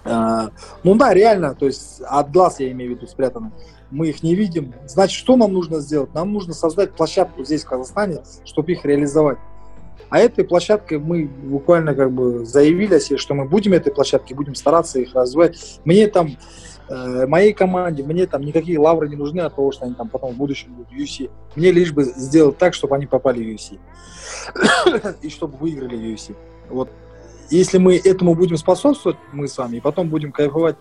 [0.04, 0.48] Э,
[0.82, 3.52] ну да, реально, то есть от глаз я имею в виду спрятаны.
[3.90, 4.72] Мы их не видим.
[4.86, 6.14] Значит, что нам нужно сделать?
[6.14, 9.38] Нам нужно создать площадку здесь, в Казахстане, чтобы их реализовать.
[10.08, 14.34] А этой площадкой мы буквально как бы заявили о себе, что мы будем этой площадкой,
[14.34, 15.80] будем стараться их развивать.
[15.86, 16.36] Мне там
[16.88, 20.36] моей команде, мне там никакие лавры не нужны от того, что они там потом в
[20.36, 21.30] будущем будут в UFC.
[21.56, 23.78] Мне лишь бы сделать так, чтобы они попали в UFC.
[25.22, 26.36] и чтобы выиграли UFC.
[26.68, 26.90] Вот.
[27.50, 30.76] Если мы этому будем способствовать, мы с вами, и потом будем кайфовать,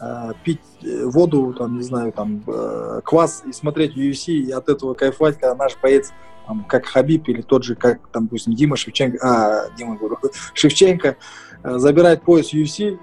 [0.00, 4.68] э, пить э, воду, там, не знаю, там, э, квас и смотреть UFC, и от
[4.68, 6.12] этого кайфовать, когда наш боец
[6.46, 10.18] там, как Хабиб или тот же, как, там, допустим, Дима Шевченко, а, Дима, говорю,
[10.54, 11.16] Шевченко
[11.62, 12.98] э, забирает пояс UFC,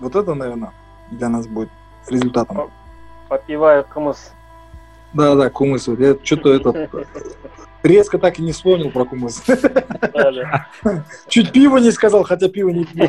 [0.00, 0.72] вот это, наверное,
[1.10, 1.70] для нас будет
[2.08, 2.70] результатом.
[3.28, 4.32] Попиваю кумыс.
[5.12, 5.88] Да, да, кумыс.
[5.88, 6.88] Я что-то это
[7.82, 9.42] резко так и не вспомнил про кумыс.
[11.28, 13.08] Чуть пиво не сказал, хотя пиво не пью.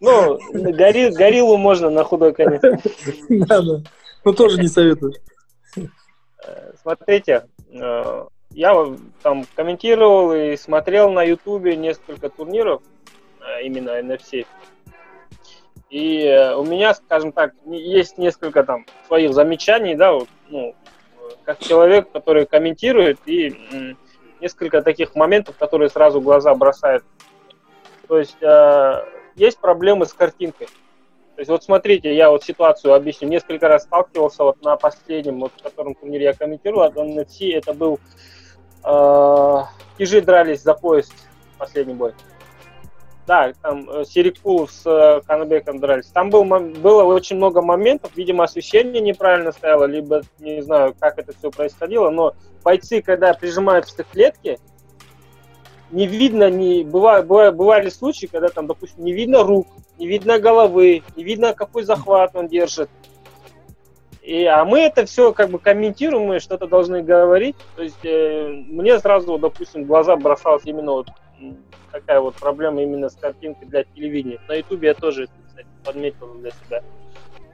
[0.00, 2.60] Ну, гори, гориллу можно на худой конец.
[3.28, 3.80] Да, да.
[4.24, 5.14] Ну, тоже не советую.
[6.82, 12.82] Смотрите, э, я там комментировал и смотрел на Ютубе несколько турниров,
[13.40, 14.46] э, именно NFC.
[15.96, 20.74] И э, у меня, скажем так, есть несколько там своих замечаний, да, вот, ну,
[21.42, 23.96] как человек, который комментирует, и
[24.38, 27.02] несколько таких моментов, которые сразу глаза бросают.
[28.08, 29.04] То есть э,
[29.36, 30.66] есть проблемы с картинкой.
[30.66, 33.28] То есть вот смотрите, я вот ситуацию объясню.
[33.28, 37.72] Несколько раз сталкивался вот на последнем, вот, в котором турнире я комментировал, от NFC, это
[37.72, 37.98] был
[38.84, 39.62] э,
[39.96, 41.08] Кижи дрались за пояс,
[41.56, 42.12] последний бой.
[43.26, 46.06] Да, там э, Серикулов с э, Канабеком дрались.
[46.06, 51.36] Там был, было очень много моментов, видимо, освещение неправильно стояло, либо не знаю, как это
[51.36, 54.60] все происходило, но бойцы, когда прижимаются к клетке,
[55.90, 59.66] не видно, не бывали, бывали случаи, когда там, допустим, не видно рук,
[59.98, 62.90] не видно головы, не видно, какой захват он держит.
[64.22, 67.56] И, а мы это все как бы комментируем, мы что-то должны говорить.
[67.76, 71.08] То есть э, мне сразу, допустим, в глаза бросалось именно вот
[71.92, 74.40] такая вот проблема именно с картинкой для телевидения.
[74.48, 76.82] На Ютубе я тоже, кстати, подметил для себя.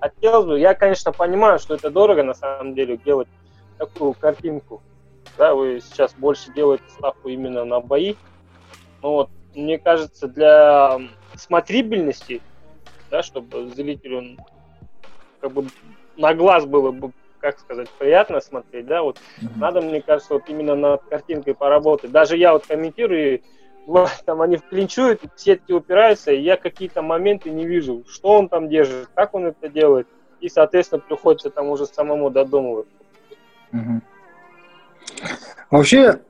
[0.01, 3.29] Хотелось бы, я, конечно, понимаю, что это дорого на самом деле делать
[3.79, 4.83] такую картинку.
[5.39, 8.15] Да, вы сейчас больше делаете ставку именно на бои.
[9.03, 11.01] Но вот, мне кажется, для
[11.35, 12.41] смотрибельности,
[13.11, 14.37] да, чтобы зрителю
[15.41, 15.67] как бы
[16.17, 19.49] на глаз было бы, как сказать, приятно смотреть, да, вот mm-hmm.
[19.57, 22.13] надо, мне кажется, вот именно над картинкой поработать.
[22.13, 23.43] Даже я вот комментирую,
[24.25, 29.09] там они вклинчуют, сетки упираются, и я какие-то моменты не вижу, что он там держит,
[29.15, 30.07] как он это делает,
[30.41, 32.87] и, соответственно, приходится там уже самому додумывать.
[33.73, 34.01] Угу.
[35.71, 36.21] Вообще,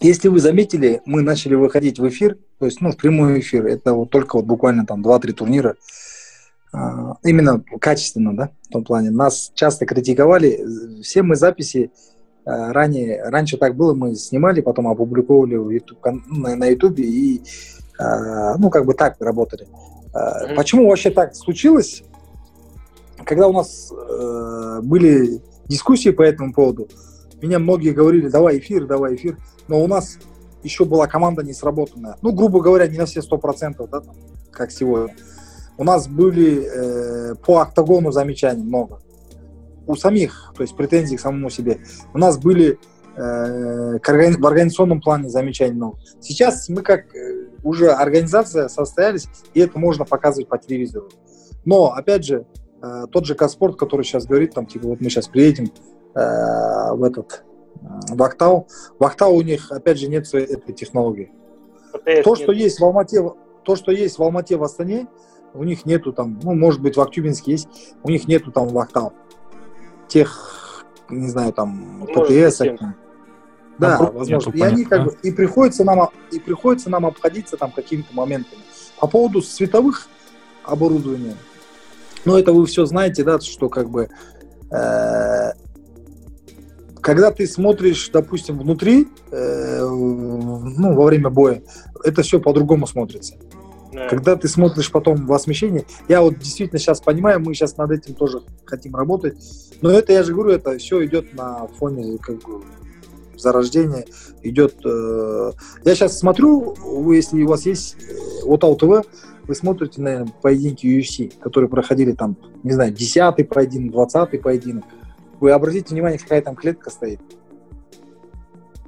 [0.00, 3.92] если вы заметили, мы начали выходить в эфир, то есть, ну, в прямой эфир, это
[3.92, 5.76] вот только вот буквально там 2-3 турнира,
[6.72, 9.10] а, именно качественно, да, в том плане.
[9.10, 11.90] Нас часто критиковали, все мы записи
[12.44, 17.42] ранее, раньше так было, мы снимали, потом опубликовали в YouTube, на, на YouTube, и
[17.98, 19.68] э, ну, как бы так работали.
[20.14, 22.02] Э, почему вообще так случилось?
[23.24, 26.88] Когда у нас э, были дискуссии по этому поводу,
[27.40, 29.36] меня многие говорили, давай эфир, давай эфир,
[29.68, 30.18] но у нас
[30.62, 32.16] еще была команда не сработанная.
[32.22, 34.14] Ну, грубо говоря, не на все сто процентов, да, там,
[34.50, 35.14] как сегодня.
[35.76, 39.00] У нас были э, по октагону замечаний много.
[39.86, 41.80] У самих, то есть претензий к самому себе.
[42.14, 42.78] У нас были
[43.16, 45.98] э, органи- в организационном плане замечаний много.
[46.20, 51.08] Сейчас мы как э, уже организация состоялись, и это можно показывать по телевизору.
[51.64, 52.46] Но, опять же,
[52.82, 55.66] э, тот же Каспорт, который сейчас говорит, там, типа, вот мы сейчас приедем
[56.14, 57.44] э, в этот
[57.82, 58.68] в Актау.
[58.98, 61.32] В Актау у них, опять же, нет этой технологии.
[61.92, 63.22] ПТС то, что есть в Алмате,
[63.64, 65.08] то, что есть в Алмате, в Астане,
[65.54, 67.68] у них нету там, ну, может быть, в Актюбинске есть,
[68.02, 69.12] у них нету там в Актау.
[70.12, 72.58] Тех, не знаю, там, ПТС.
[73.78, 74.52] Да, там возможно.
[74.52, 78.60] И они как бы, и приходится нам, и приходится нам обходиться там какими-то моментами.
[79.00, 80.08] По поводу световых
[80.64, 81.34] оборудования,
[82.26, 84.10] ну, это вы все знаете, да, что как бы
[84.70, 85.52] э,
[87.00, 91.62] когда ты смотришь, допустим, внутри, э, ну, во время боя,
[92.04, 93.36] это все по-другому смотрится.
[94.02, 94.08] Да.
[94.08, 98.14] Когда ты смотришь потом в освещении, я вот действительно сейчас понимаю, мы сейчас над этим
[98.14, 99.36] тоже хотим работать,
[99.80, 102.62] но это, я же говорю, это все идет на фоне как бы
[103.36, 104.04] зарождения,
[104.42, 104.76] идет...
[104.84, 105.52] Э,
[105.84, 109.06] я сейчас смотрю, вы, если у вас есть э, вот АУТВ,
[109.44, 114.84] вы смотрите, наверное, поединки UFC, которые проходили там, не знаю, 10-й поединок, 20-й поединок,
[115.40, 117.20] вы обратите внимание, какая там клетка стоит.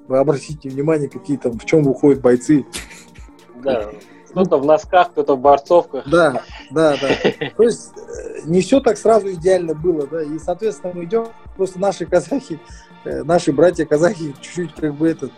[0.07, 2.65] Вы обратите внимание, какие там, в чем выходят бойцы.
[3.65, 3.91] Да,
[4.35, 6.09] кто-то в носках, кто-то в борцовках.
[6.09, 7.31] Да, да, да.
[7.57, 11.79] То есть э, не все так сразу идеально было, да, и, соответственно, мы идем, просто
[11.79, 12.59] наши казахи,
[13.05, 15.31] э, наши братья-казахи чуть-чуть как бы этот,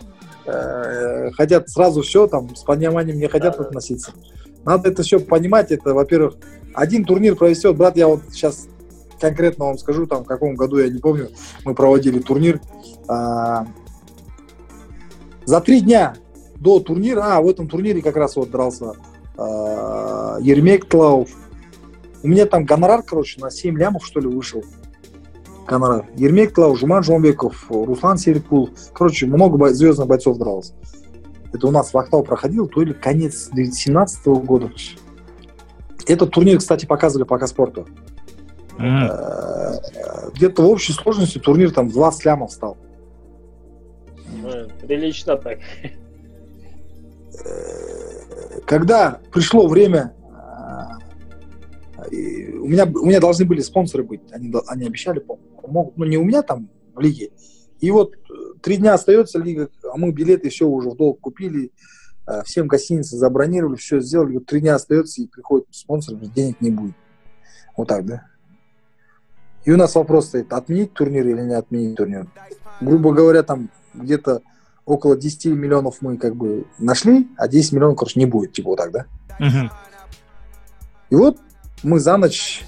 [0.47, 4.12] э, хотят сразу все, там, с пониманием не хотят да, относиться.
[4.64, 6.36] Надо это все понимать, это, во-первых,
[6.74, 8.66] один турнир провести, вот, брат, я вот сейчас
[9.20, 11.28] конкретно вам скажу, там, в каком году, я не помню,
[11.64, 12.61] мы проводили турнир.
[13.09, 13.66] А,
[15.44, 16.16] за три дня
[16.67, 18.95] до турнира, а, в этом турнире как раз вот дрался
[19.39, 21.31] а, Ермек Тлауф.
[22.25, 24.64] У меня там гонорар, короче, на 7 лямов, что ли, вышел.
[25.64, 26.07] Гонорар.
[26.17, 28.71] Ермек Тлауф, Жуман Жомбеков, Руслан Серикул.
[28.93, 30.73] Короче, много бой, звездных бойцов дралось.
[31.53, 34.73] Это у нас в Ахтау проходил, то ли конец 2017 года.
[36.09, 37.87] Этот турнир, кстати, показывали по спорту.
[38.79, 40.33] Mm.
[40.35, 42.77] Где-то в общей сложности турнир там 20 лямов стал.
[44.83, 45.61] Прилично так.
[47.45, 50.14] Э, когда пришло время,
[52.11, 56.24] у меня, у меня должны были спонсоры быть, они, они обещали, помогут, ну не у
[56.24, 57.30] меня там в лиге.
[57.80, 58.14] И вот
[58.62, 61.72] три дня остается лига, а мы билеты все уже в долг купили,
[62.45, 66.95] всем гостиницы забронировали, все сделали, вот три дня остается и приходит спонсор, денег не будет.
[67.76, 68.26] Вот так, да?
[69.64, 72.28] И у нас вопрос стоит, отменить турнир или не отменить турнир.
[72.80, 74.43] Грубо говоря, там где-то
[74.87, 78.76] около 10 миллионов мы как бы нашли, а 10 миллионов, короче, не будет, типа вот
[78.76, 79.07] так, да?
[79.39, 79.70] Угу.
[81.11, 81.39] И вот
[81.82, 82.64] мы за ночь,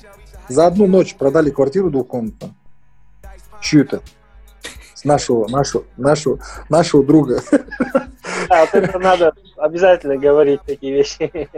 [0.48, 2.54] за одну ночь продали квартиру двухкомнатную.
[3.62, 4.02] Чью-то.
[4.94, 7.40] С нашего, нашего, нашего, нашего друга.
[8.48, 11.48] Да, вот это надо обязательно говорить такие вещи.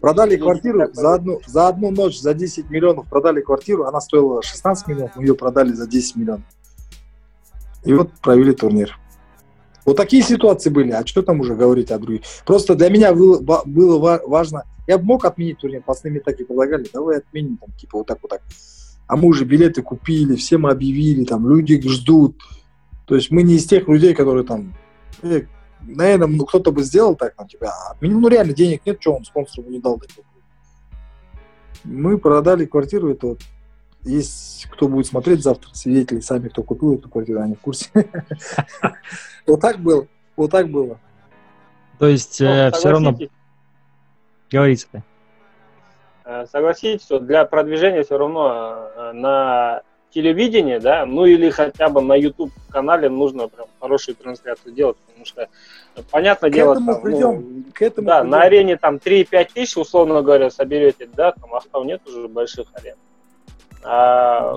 [0.00, 4.86] Продали квартиру за одну, за одну ночь, за 10 миллионов продали квартиру, она стоила 16
[4.88, 6.44] миллионов, мы ее продали за 10 миллионов.
[7.84, 8.98] И вот провели турнир.
[9.84, 12.22] Вот такие ситуации были, а что там уже говорить о других?
[12.46, 16.44] Просто для меня было, было важно, я бы мог отменить турнир, пацаны мне так и
[16.44, 18.42] предлагали, давай отменим, там, типа вот так вот так.
[19.06, 22.40] А мы уже билеты купили, все мы объявили, там люди ждут.
[23.06, 24.74] То есть мы не из тех людей, которые там,
[25.22, 25.42] э,
[25.82, 29.24] наверное, ну, кто-то бы сделал так, ну, типа, а ну, реально денег нет, что он
[29.24, 29.98] спонсору не дал.
[29.98, 30.24] Так.
[31.84, 33.40] Мы продали квартиру, это вот
[34.04, 37.90] есть кто будет смотреть завтра, свидетели сами, кто купил эту квартиру, они в курсе.
[39.46, 40.98] Вот так было, вот так было.
[41.98, 43.14] То есть ну, э, все равно...
[44.50, 45.02] Говорите ты.
[46.24, 52.00] Э, согласитесь, что для продвижения все равно э, на телевидении, да, ну или хотя бы
[52.00, 55.48] на YouTube канале нужно прям хорошую трансляцию делать, потому что
[56.10, 58.30] понятное к дело, этому там, придем, ну, к этому да, придем.
[58.30, 62.94] на арене там 3-5 тысяч, условно говоря, соберете, да, там Ахтау нет уже больших арен.
[63.84, 64.56] А,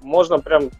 [0.00, 0.70] можно прям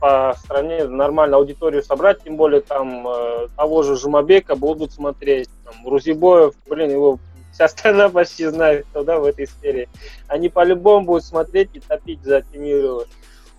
[0.00, 5.86] по стране нормально аудиторию собрать, тем более там э, того же Жумабека будут смотреть, там,
[5.86, 7.18] Рузибоев, блин, его
[7.52, 9.88] вся страна почти знает, кто, да, в этой сфере.
[10.28, 13.04] Они по-любому будут смотреть и топить за Тимирова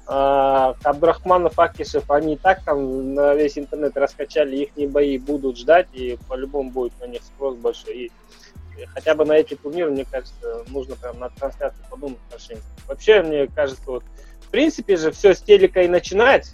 [0.08, 5.58] а, Абдрахманов, Акишев, они и так там на весь интернет раскачали, их не бои будут
[5.58, 7.94] ждать, и по-любому будет на них спрос большой.
[7.94, 8.12] И
[8.94, 12.64] хотя бы на эти турниры, мне кажется, нужно прям на трансляцию подумать хорошенько.
[12.88, 14.04] Вообще, мне кажется, вот,
[14.42, 16.52] в принципе же все с телека и начинать,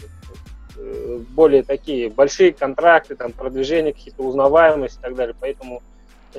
[0.77, 5.81] э, более такие большие контракты, там, продвижение, какие-то узнаваемости и так далее, поэтому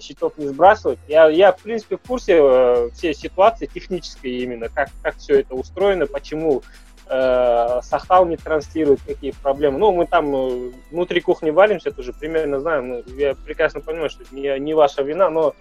[0.01, 0.99] счетов не сбрасывать.
[1.09, 5.55] Я, я в принципе, в курсе э, всей ситуации технической именно, как, как все это
[5.55, 6.63] устроено, почему
[7.09, 9.79] э, Сахтал не транслирует, какие проблемы.
[9.79, 12.89] Ну, мы там э, внутри кухни валимся, тоже примерно знаем.
[12.89, 15.55] Ну, я прекрасно понимаю, что это не, не ваша вина, но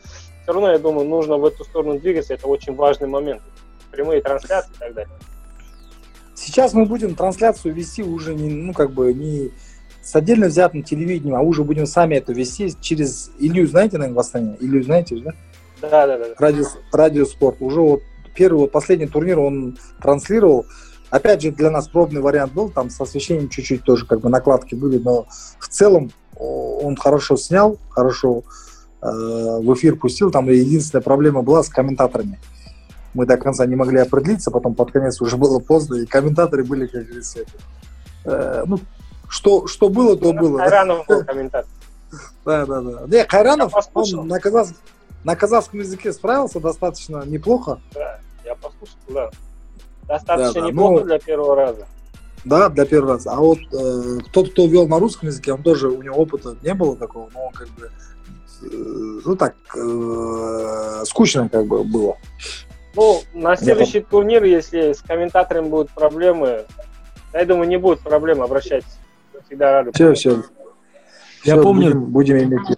[0.44, 2.34] все равно, я думаю, нужно в эту сторону двигаться.
[2.34, 3.42] Это очень важный момент.
[3.92, 5.14] Прямые трансляции и так далее.
[6.36, 9.52] Сейчас мы будем трансляцию вести уже не, ну, как бы не
[10.02, 14.56] с отдельно взятым телевидением, а уже будем сами это вести через Илью, знаете, наверное, восстание?
[14.62, 15.32] Илью знаете, да?
[15.82, 16.26] Да, да, да.
[16.38, 17.58] Радио, радиоспорт.
[17.60, 20.66] Уже вот первый, вот последний турнир он транслировал.
[21.10, 24.76] Опять же, для нас пробный вариант был, там с освещением чуть-чуть тоже как бы накладки
[24.76, 25.26] были, но
[25.60, 28.44] в целом он хорошо снял, хорошо
[29.02, 30.32] э, в эфир пустил.
[30.32, 32.40] Там единственная проблема была с комментаторами.
[33.14, 36.88] Мы до конца не могли определиться, потом под конец уже было поздно, и комментаторы были,
[36.88, 37.40] как говорится,
[38.26, 38.80] э, ну,
[39.30, 40.60] что, что было, то было.
[40.60, 41.72] Хайранов был комментатор.
[42.46, 43.08] Да, да, да.
[43.08, 44.28] Не, Хайранов, он
[45.24, 47.80] на казахском языке справился достаточно неплохо.
[47.94, 49.30] Да, я послушал, да.
[50.08, 51.06] Достаточно да, да, неплохо но...
[51.06, 51.88] для первого раза.
[52.46, 53.32] Да, для первого раза.
[53.32, 56.74] А вот э, тот, кто вел на русском языке, он тоже, у него опыта не
[56.74, 57.92] было такого, но он как бы,
[58.64, 62.18] э, ну так, э, скучно как бы было.
[62.96, 64.08] Ну, на следующий Нет.
[64.08, 66.66] турнир, если с комментаторами будут проблемы,
[67.34, 68.98] я думаю, не будет проблем, обращайтесь
[69.46, 69.92] всегда рады.
[69.94, 70.44] Все, все.
[71.44, 72.78] Я все, помню, будем, будем иметь.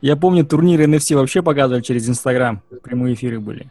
[0.00, 2.62] Я помню, турниры NFC вообще показывали через Инстаграм.
[2.82, 3.70] Прямые эфиры были.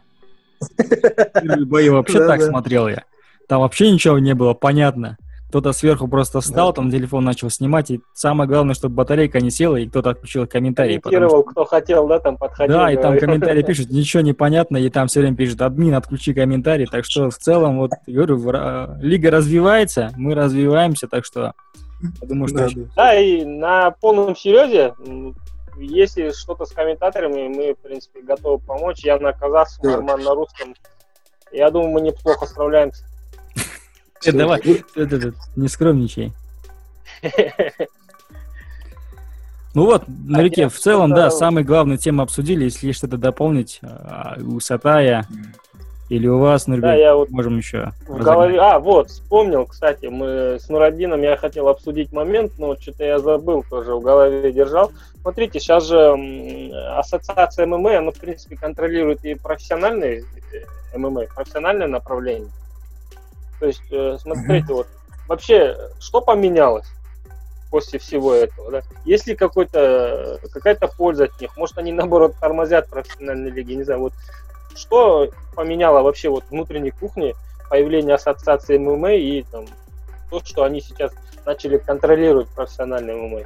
[1.66, 3.04] Бои вообще так смотрел я.
[3.48, 5.16] Там вообще ничего не было понятно.
[5.48, 9.76] Кто-то сверху просто встал, там телефон начал снимать, и самое главное, чтобы батарейка не села,
[9.76, 10.98] и кто-то отключил комментарии.
[10.98, 11.50] Комментировал, что...
[11.50, 12.76] кто хотел, да, там подходил.
[12.76, 16.34] Да, и там комментарии пишут, ничего не понятно, и там все время пишут, админ, отключи
[16.34, 18.36] комментарий, так что в целом, вот, говорю,
[19.00, 21.54] лига развивается, мы развиваемся, так что
[22.02, 22.68] я думаю, что...
[22.68, 24.92] Да, да, и на полном серьезе,
[25.80, 29.04] если что-то с комментаторами, мы, в принципе, готовы помочь.
[29.04, 30.74] Я на казахском, Роман на русском.
[31.52, 33.04] Я думаю, мы неплохо справляемся.
[34.24, 34.60] Давай,
[35.56, 36.32] не скромничай.
[39.74, 42.64] Ну вот, на реке в целом, да, самые главные темы обсудили.
[42.64, 45.24] Если есть что-то дополнить, а, у Сатая
[46.08, 48.58] или у вас, Нурбек, да, я вот можем еще в голове...
[48.58, 53.62] А, вот, вспомнил, кстати, мы с Нурадином, я хотел обсудить момент, но что-то я забыл,
[53.68, 54.90] тоже в голове держал.
[55.20, 62.50] Смотрите, сейчас же ассоциация ММА, она, в принципе, контролирует и профессиональный э, ММА, профессиональное направление.
[63.60, 64.86] То есть, э, смотрите, вот,
[65.28, 66.86] вообще, что поменялось?
[67.70, 68.82] после всего этого, да?
[69.04, 71.54] Есть ли какой-то, какая-то польза от них?
[71.56, 73.74] Может, они, наоборот, тормозят профессиональные лиги?
[73.74, 74.14] Не знаю, вот
[74.78, 77.34] что поменяло вообще вот внутренней кухни
[77.68, 79.66] появление ассоциации ММА и там,
[80.30, 81.12] то, что они сейчас
[81.44, 83.40] начали контролировать профессиональный ММА?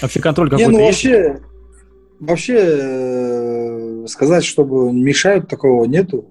[0.00, 1.04] Вообще контроль какой-то Не, ну, есть?
[1.04, 1.40] Вообще,
[2.20, 6.30] вообще э, сказать, чтобы мешают, такого нету.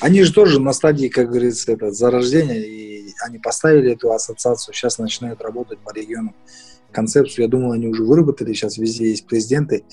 [0.00, 4.98] Они же тоже на стадии, как говорится, это, зарождения, и они поставили эту ассоциацию, сейчас
[4.98, 6.34] начинают работать по регионам.
[6.90, 9.84] Концепцию, я думаю, они уже выработали, сейчас везде есть президенты.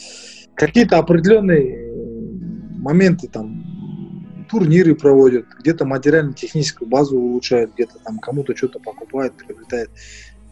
[0.56, 1.87] Какие-то определенные
[2.88, 9.90] моменты там турниры проводят, где-то материально-техническую базу улучшают, где-то там кому-то что-то покупает, приобретает.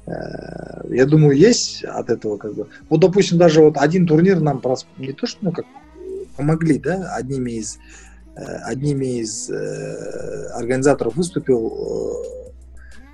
[0.05, 2.67] Э, я думаю, есть от этого как бы.
[2.89, 4.61] Вот, допустим, даже вот один турнир нам
[4.97, 5.65] не то, что ну, как
[6.36, 7.77] помогли, да, одними из
[8.36, 12.21] э, одними из э, организаторов выступил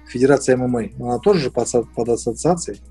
[0.07, 0.83] Федерация ММА.
[0.99, 2.81] Она тоже под, под ассоциацией,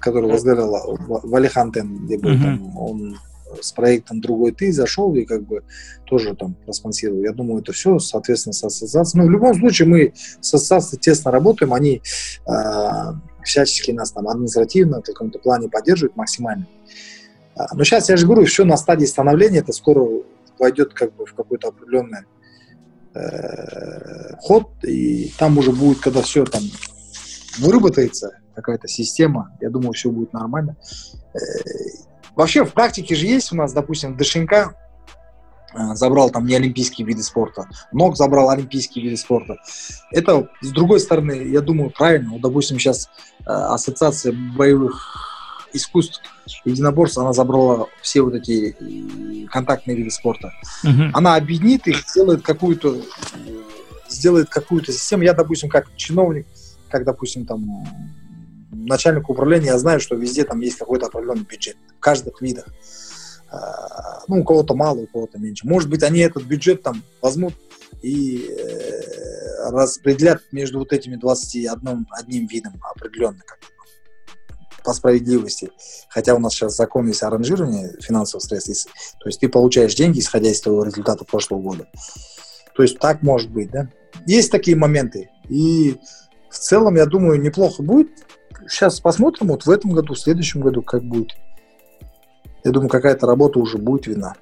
[0.00, 2.42] которую возглавляла Валихантен, где был mm-hmm.
[2.42, 3.18] там, он
[3.60, 5.62] с проектом «Другой ты» зашел и как бы
[6.04, 7.22] тоже там проспонсировал.
[7.22, 9.22] Я думаю, это все, соответственно, с ассоциацией.
[9.22, 12.02] Но в любом случае мы с ассоциацией тесно работаем, они
[12.46, 12.52] э,
[13.44, 16.66] всячески нас там административно в каком-то плане поддерживают максимально.
[17.56, 20.06] А, но сейчас, я же говорю, все на стадии становления, это скоро
[20.58, 22.20] войдет как бы в какой-то определенный
[23.14, 26.62] э, ход, и там уже будет, когда все там
[27.58, 30.76] выработается, какая-то система, я думаю, все будет нормально.
[32.40, 34.74] Э, Вообще в практике же есть у нас, допустим, Дышенька
[35.74, 39.56] э, забрал там не олимпийские виды спорта, Ног забрал олимпийские виды спорта.
[40.10, 42.30] Это, с другой стороны, я думаю, правильно.
[42.30, 43.08] Вот, допустим, сейчас
[43.40, 45.26] э, Ассоциация боевых
[45.72, 46.20] искусств
[46.64, 50.52] единоборств, она забрала все вот эти э, контактные виды спорта.
[50.84, 51.10] Uh-huh.
[51.14, 52.96] Она объединит их, сделает какую-то
[54.08, 55.22] сделает какую-то систему.
[55.22, 56.46] Я, допустим, как чиновник,
[56.88, 57.86] как, допустим, там
[58.90, 62.66] начальник управления, я знаю, что везде там есть какой-то определенный бюджет, в каждых видах.
[64.28, 65.66] ну, у кого-то мало, у кого-то меньше.
[65.66, 67.54] Может быть, они этот бюджет там возьмут
[68.02, 73.58] и э, распределят между вот этими 21 одним видом определенно, как
[74.84, 75.70] по справедливости.
[76.08, 78.90] Хотя у нас сейчас закон есть о финансовых средств.
[79.20, 81.88] То есть ты получаешь деньги, исходя из того результата прошлого года.
[82.74, 83.90] То есть так может быть, да?
[84.26, 85.30] Есть такие моменты.
[85.48, 85.98] И
[86.50, 88.08] в целом, я думаю, неплохо будет.
[88.68, 91.32] Сейчас посмотрим вот в этом году, в следующем году, как будет.
[92.64, 94.34] Я думаю, какая-то работа уже будет видна.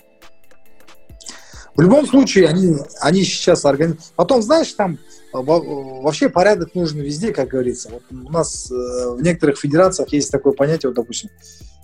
[1.76, 4.12] В любом случае, они, они сейчас организуют.
[4.16, 4.98] Потом, знаешь, там
[5.32, 7.90] вообще порядок нужен везде, как говорится.
[7.90, 8.74] Вот у нас э,
[9.14, 11.30] в некоторых федерациях есть такое понятие, вот, допустим,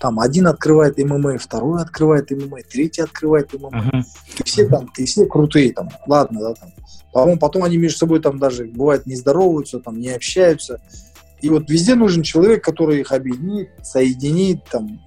[0.00, 3.68] там один открывает ММА, второй открывает ММА, третий открывает ММА.
[3.68, 4.02] Uh-huh.
[4.40, 5.88] И все там, и все крутые там.
[6.06, 6.72] Ладно, да, там.
[7.12, 10.80] Потом, потом они между собой там даже, бывает, не здороваются, там, не общаются.
[11.44, 14.98] И вот везде нужен человек, который их объединит, соединит, там,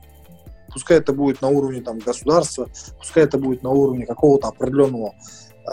[0.71, 2.69] пускай это будет на уровне там, государства,
[2.99, 5.15] пускай это будет на уровне какого-то определенного,
[5.65, 5.71] э,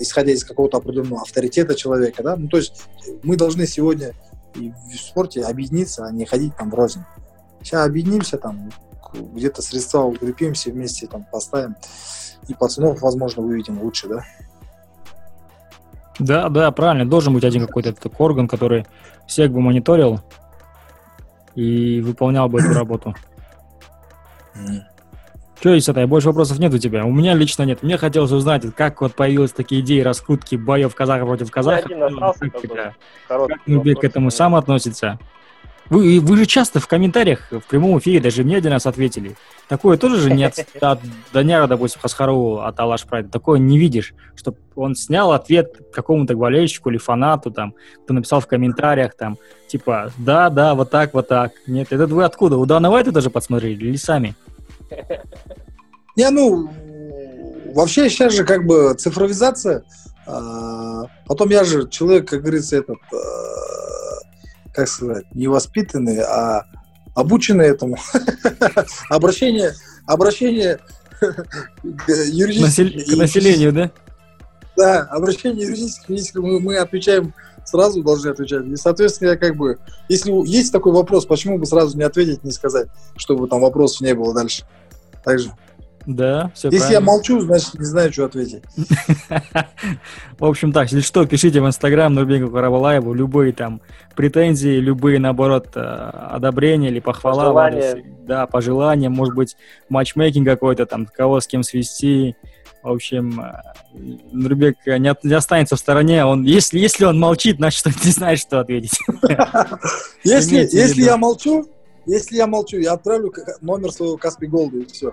[0.00, 2.82] исходя из какого-то определенного авторитета человека, да, ну, то есть
[3.22, 4.12] мы должны сегодня
[4.56, 7.04] в спорте объединиться, а не ходить там в рознь.
[7.62, 8.72] Сейчас объединимся там,
[9.14, 11.76] где-то средства укрепимся вместе, там, поставим,
[12.48, 14.24] и пацанов, возможно, выведем лучше, да.
[16.18, 17.08] Да, да, правильно.
[17.08, 18.86] Должен быть один какой-то орган, который
[19.26, 20.20] всех бы мониторил
[21.54, 23.14] и выполнял бы эту работу.
[25.58, 26.06] Что есть это?
[26.06, 27.04] Больше вопросов нет у тебя?
[27.04, 27.82] У меня лично нет.
[27.82, 31.90] Мне хотелось узнать, как вот появились такие идеи раскрутки боев казахов против казахов.
[32.38, 32.94] Как, тебя,
[33.26, 35.18] как Нубек к этому сам относится?
[35.88, 39.36] Вы, вы же часто в комментариях, в прямом эфире, даже мне один раз ответили.
[39.68, 41.00] Такое тоже же нет от
[41.32, 43.28] Даняра, допустим, Хасхарову от Алаш Прайда.
[43.28, 47.74] Такое не видишь, чтобы он снял ответ какому-то болельщику или фанату, там,
[48.04, 51.52] кто написал в комментариях, там, типа, да, да, вот так, вот так.
[51.66, 52.56] Нет, это вы откуда?
[52.56, 54.34] У Дана Вайта даже посмотрели или сами?
[56.16, 56.70] Не, ну,
[57.74, 59.84] вообще сейчас же как бы цифровизация.
[60.26, 63.85] А, потом я же человек, как говорится, этот а,
[64.76, 66.66] как сказать, не воспитанные, а
[67.14, 67.96] обученные этому.
[69.10, 69.72] обращение,
[70.06, 70.78] обращение
[71.98, 73.06] юридических...
[73.06, 73.90] К населению, да?
[74.76, 77.32] Да, обращение юридических мы, мы отвечаем
[77.64, 78.66] сразу должны отвечать.
[78.66, 79.78] И, соответственно, я как бы,
[80.10, 84.14] если есть такой вопрос, почему бы сразу не ответить, не сказать, чтобы там вопросов не
[84.14, 84.64] было дальше.
[85.24, 85.50] Так же.
[86.06, 87.00] Да, все Если правильно.
[87.00, 88.62] я молчу, значит, не знаю, что ответить.
[90.38, 93.80] В общем, так, если что, пишите в Инстаграм Нурбеку Карабалаеву любые там
[94.14, 97.52] претензии, любые, наоборот, э, одобрения или похвала.
[97.52, 98.04] Пожелания.
[98.24, 99.56] Да, пожелания, может быть,
[99.88, 102.36] матчмейкинг какой-то, там, кого с кем свести.
[102.84, 103.62] В общем, э,
[104.30, 106.24] Нурбек не, не останется в стороне.
[106.24, 108.96] Он, если, если он молчит, значит, он не знает, что ответить.
[110.22, 111.68] Если, если я молчу,
[112.04, 115.12] если я молчу, я отправлю номер своего Каспи Голда и все.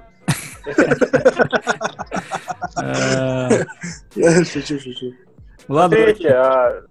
[4.16, 5.14] Я шучу, шучу.
[5.68, 5.98] Ладно.
[5.98, 6.84] Смотрите, а,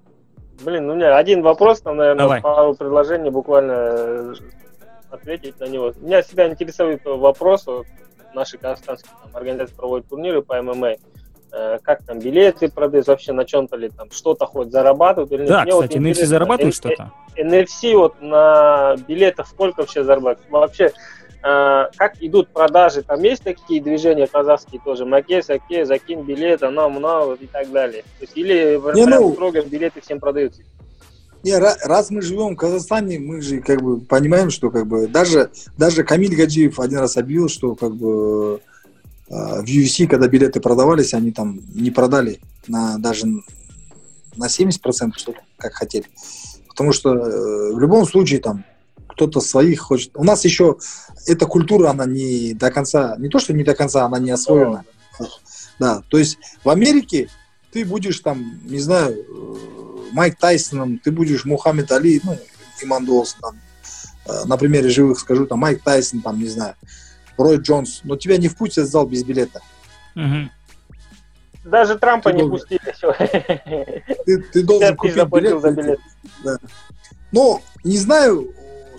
[0.62, 4.34] блин, у меня один вопрос, там, наверное, пару предложений буквально э,
[5.10, 5.92] ответить на него.
[6.00, 7.86] Меня всегда интересует вопрос, вот,
[8.34, 10.96] наши казахстанские там, организации проводят турниры по ММА,
[11.52, 15.46] э, как там билеты продаются, вообще на чем-то ли там что-то хоть зарабатывают или.
[15.46, 17.12] Да, Мне кстати, вот NFC зарабатывает что-то?
[17.36, 20.50] NFC вот на билетах сколько вообще зарабатывают?
[20.50, 20.92] Вообще,
[21.42, 27.34] как идут продажи, там есть такие движения казахские тоже, Маке, Саке, закинь билет, оно, много
[27.34, 28.02] и так далее.
[28.02, 30.62] То есть, или не, ну, строго билеты всем продаются?
[31.42, 35.50] Не, раз мы живем в Казахстане, мы же как бы понимаем, что как бы даже,
[35.76, 38.60] даже Камиль Гаджиев один раз объявил, что как бы
[39.28, 42.38] э, в UFC, когда билеты продавались, они там не продали
[42.68, 43.26] на даже
[44.36, 46.06] на 70%, что как хотели.
[46.68, 48.64] Потому что э, в любом случае там
[49.12, 50.12] кто-то своих хочет.
[50.14, 50.76] У нас еще
[51.26, 54.84] эта культура, она не до конца, не то, что не до конца, она не освоена.
[55.78, 57.28] Да, то есть в Америке
[57.72, 62.38] ты будешь там, не знаю, э, Майк Тайсоном, ты будешь Мухаммед Али, ну,
[62.82, 63.58] Иман там,
[64.26, 66.74] э, на примере живых скажу, там, Майк Тайсон, там, не знаю,
[67.36, 69.60] Рой Джонс, но тебя не впустят в зал без билета.
[70.14, 70.50] Угу.
[71.64, 74.04] Даже Трампа ты не должен, пустили.
[74.26, 75.60] Ты, ты должен купить билет.
[75.60, 76.00] За билет.
[76.44, 76.58] Да.
[77.30, 78.52] Но не знаю,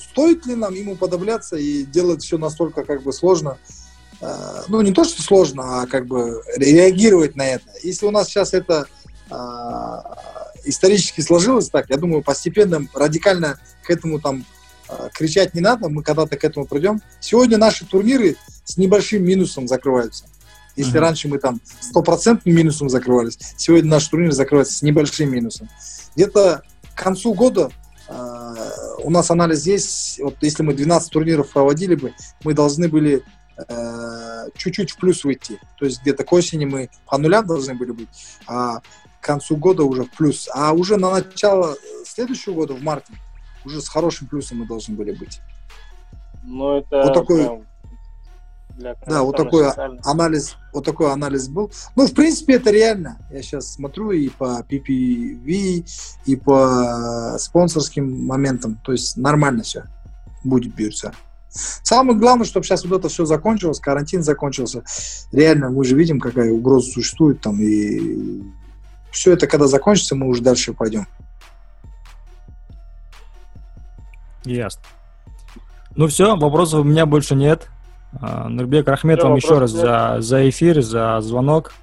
[0.09, 3.57] стоит ли нам ему подобляться и делать все настолько как бы сложно,
[4.21, 7.65] э, ну не то, что сложно, а как бы реагировать на это.
[7.81, 8.87] Если у нас сейчас это
[9.29, 9.35] э,
[10.65, 14.45] исторически сложилось так, я думаю, постепенно, радикально к этому там
[14.89, 17.01] э, кричать не надо, мы когда-то к этому придем.
[17.19, 18.35] Сегодня наши турниры
[18.65, 20.25] с небольшим минусом закрываются.
[20.75, 20.99] Если mm-hmm.
[20.99, 25.69] раньше мы там стопроцентным минусом закрывались, сегодня наш турнир закрывается с небольшим минусом.
[26.15, 26.63] Где-то
[26.95, 27.71] к концу года
[28.09, 33.23] у нас анализ есть, вот если мы 12 турниров проводили бы, мы должны были
[33.57, 35.59] э, чуть-чуть в плюс выйти.
[35.77, 38.09] То есть где-то к осени мы по нулям должны были быть,
[38.47, 40.49] а к концу года уже в плюс.
[40.53, 41.75] А уже на начало
[42.05, 43.13] следующего года, в марте,
[43.65, 45.39] уже с хорошим плюсом мы должны были быть.
[46.43, 47.63] Ну, это вот такой,
[48.77, 49.69] да, вот такой
[50.03, 51.71] анализ, вот такой анализ был.
[51.95, 53.17] Ну, в принципе, это реально.
[53.31, 55.85] Я сейчас смотрю и по PPV,
[56.25, 58.79] и по спонсорским моментам.
[58.83, 59.83] То есть нормально все
[60.43, 61.13] будет биржа.
[61.49, 64.83] Самое главное, чтобы сейчас вот это все закончилось, карантин закончился.
[65.31, 68.41] Реально, мы же видим, какая угроза существует там, и
[69.11, 71.05] все это, когда закончится, мы уже дальше пойдем.
[74.45, 74.81] Ясно.
[75.95, 77.69] Ну все, вопросов у меня больше нет.
[78.21, 81.73] А, Нурбек Рахмет вам еще раз за, за эфир, за звонок.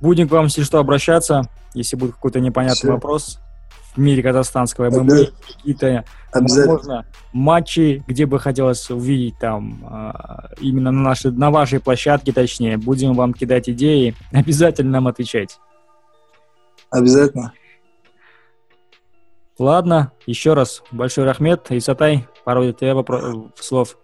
[0.00, 1.42] Будем к вам, если что, обращаться,
[1.74, 2.92] если будет какой-то непонятный Все.
[2.92, 3.38] вопрос
[3.94, 11.02] в мире казахстанского ММА, какие-то, возможно, матчи, где бы хотелось увидеть там, а, именно на,
[11.02, 12.76] нашей, на вашей площадке, точнее.
[12.76, 15.58] Будем вам кидать идеи, обязательно нам отвечать.
[16.90, 17.52] Обязательно.
[19.58, 21.66] Ладно, еще раз большой рахмет.
[21.68, 23.22] Исатай, пару тебе вопрос,
[23.56, 23.98] слов.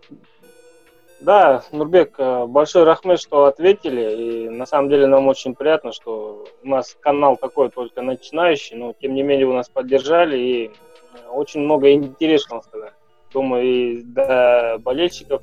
[1.26, 4.44] Да, Нурбек, э, большой рахмет, что ответили.
[4.44, 8.92] И на самом деле нам очень приятно, что у нас канал такой только начинающий, но
[8.92, 12.92] тем не менее вы нас поддержали и э, очень много интересного сказали.
[13.32, 15.42] Думаю, и до болельщиков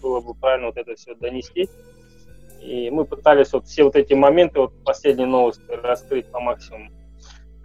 [0.00, 1.68] было бы правильно вот это все донести.
[2.62, 6.88] И мы пытались вот все вот эти моменты, вот последние новости раскрыть по максимуму.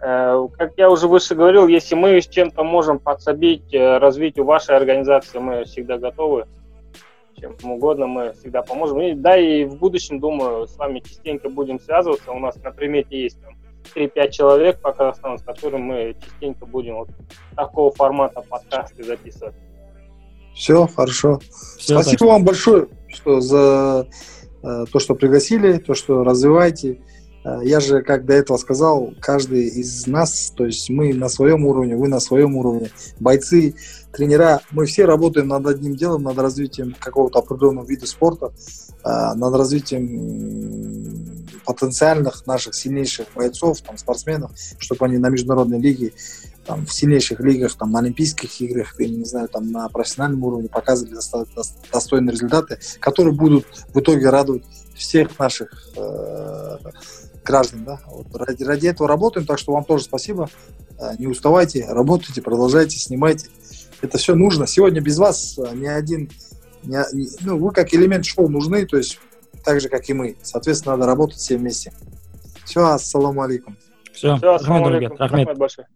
[0.02, 5.38] Э, как я уже выше говорил, если мы с чем-то можем подсобить развитию вашей организации,
[5.38, 6.44] мы всегда готовы
[7.38, 9.00] чем угодно мы всегда поможем.
[9.02, 12.32] И, да, и в будущем, думаю, с вами частенько будем связываться.
[12.32, 13.56] У нас на примете есть там
[13.94, 17.08] 3-5 человек по Казахстану, с которыми мы частенько будем вот
[17.54, 19.54] такого формата подкасты записывать.
[20.54, 21.38] Все, хорошо.
[21.78, 22.28] Все, Спасибо так.
[22.28, 24.08] вам большое что за
[24.62, 27.00] э, то, что пригласили, то, что развиваете.
[27.46, 31.64] Э, я же, как до этого сказал, каждый из нас, то есть мы на своем
[31.64, 32.90] уровне, вы на своем уровне,
[33.20, 33.76] бойцы,
[34.12, 38.52] тренера, мы все работаем над одним делом, над развитием какого-то определенного вида спорта,
[39.04, 46.12] э, над развитием потенциальных наших сильнейших бойцов, там, спортсменов, чтобы они на международной лиге,
[46.64, 50.68] там, в сильнейших лигах, там, на Олимпийских играх, или, не знаю, там, на профессиональном уровне
[50.68, 51.14] показывали
[51.92, 54.64] достойные результаты, которые будут в итоге радовать
[54.96, 56.78] всех наших э,
[57.46, 57.84] граждан.
[57.84, 58.00] Да?
[58.06, 60.48] Вот ради, ради этого работаем, так что вам тоже спасибо.
[60.98, 63.48] Э, не уставайте, работайте, продолжайте, снимайте.
[64.02, 64.66] Это все нужно.
[64.66, 66.30] Сегодня без вас э, ни один,
[66.84, 69.18] ни, ну, вы как элемент шоу нужны, то есть
[69.64, 70.36] так же, как и мы.
[70.42, 71.92] Соответственно, надо работать все вместе.
[72.64, 73.76] Все, ассаламу алейкум.
[74.12, 75.16] Все, все ассаламу алейкум.
[75.18, 75.88] Рахмет большое.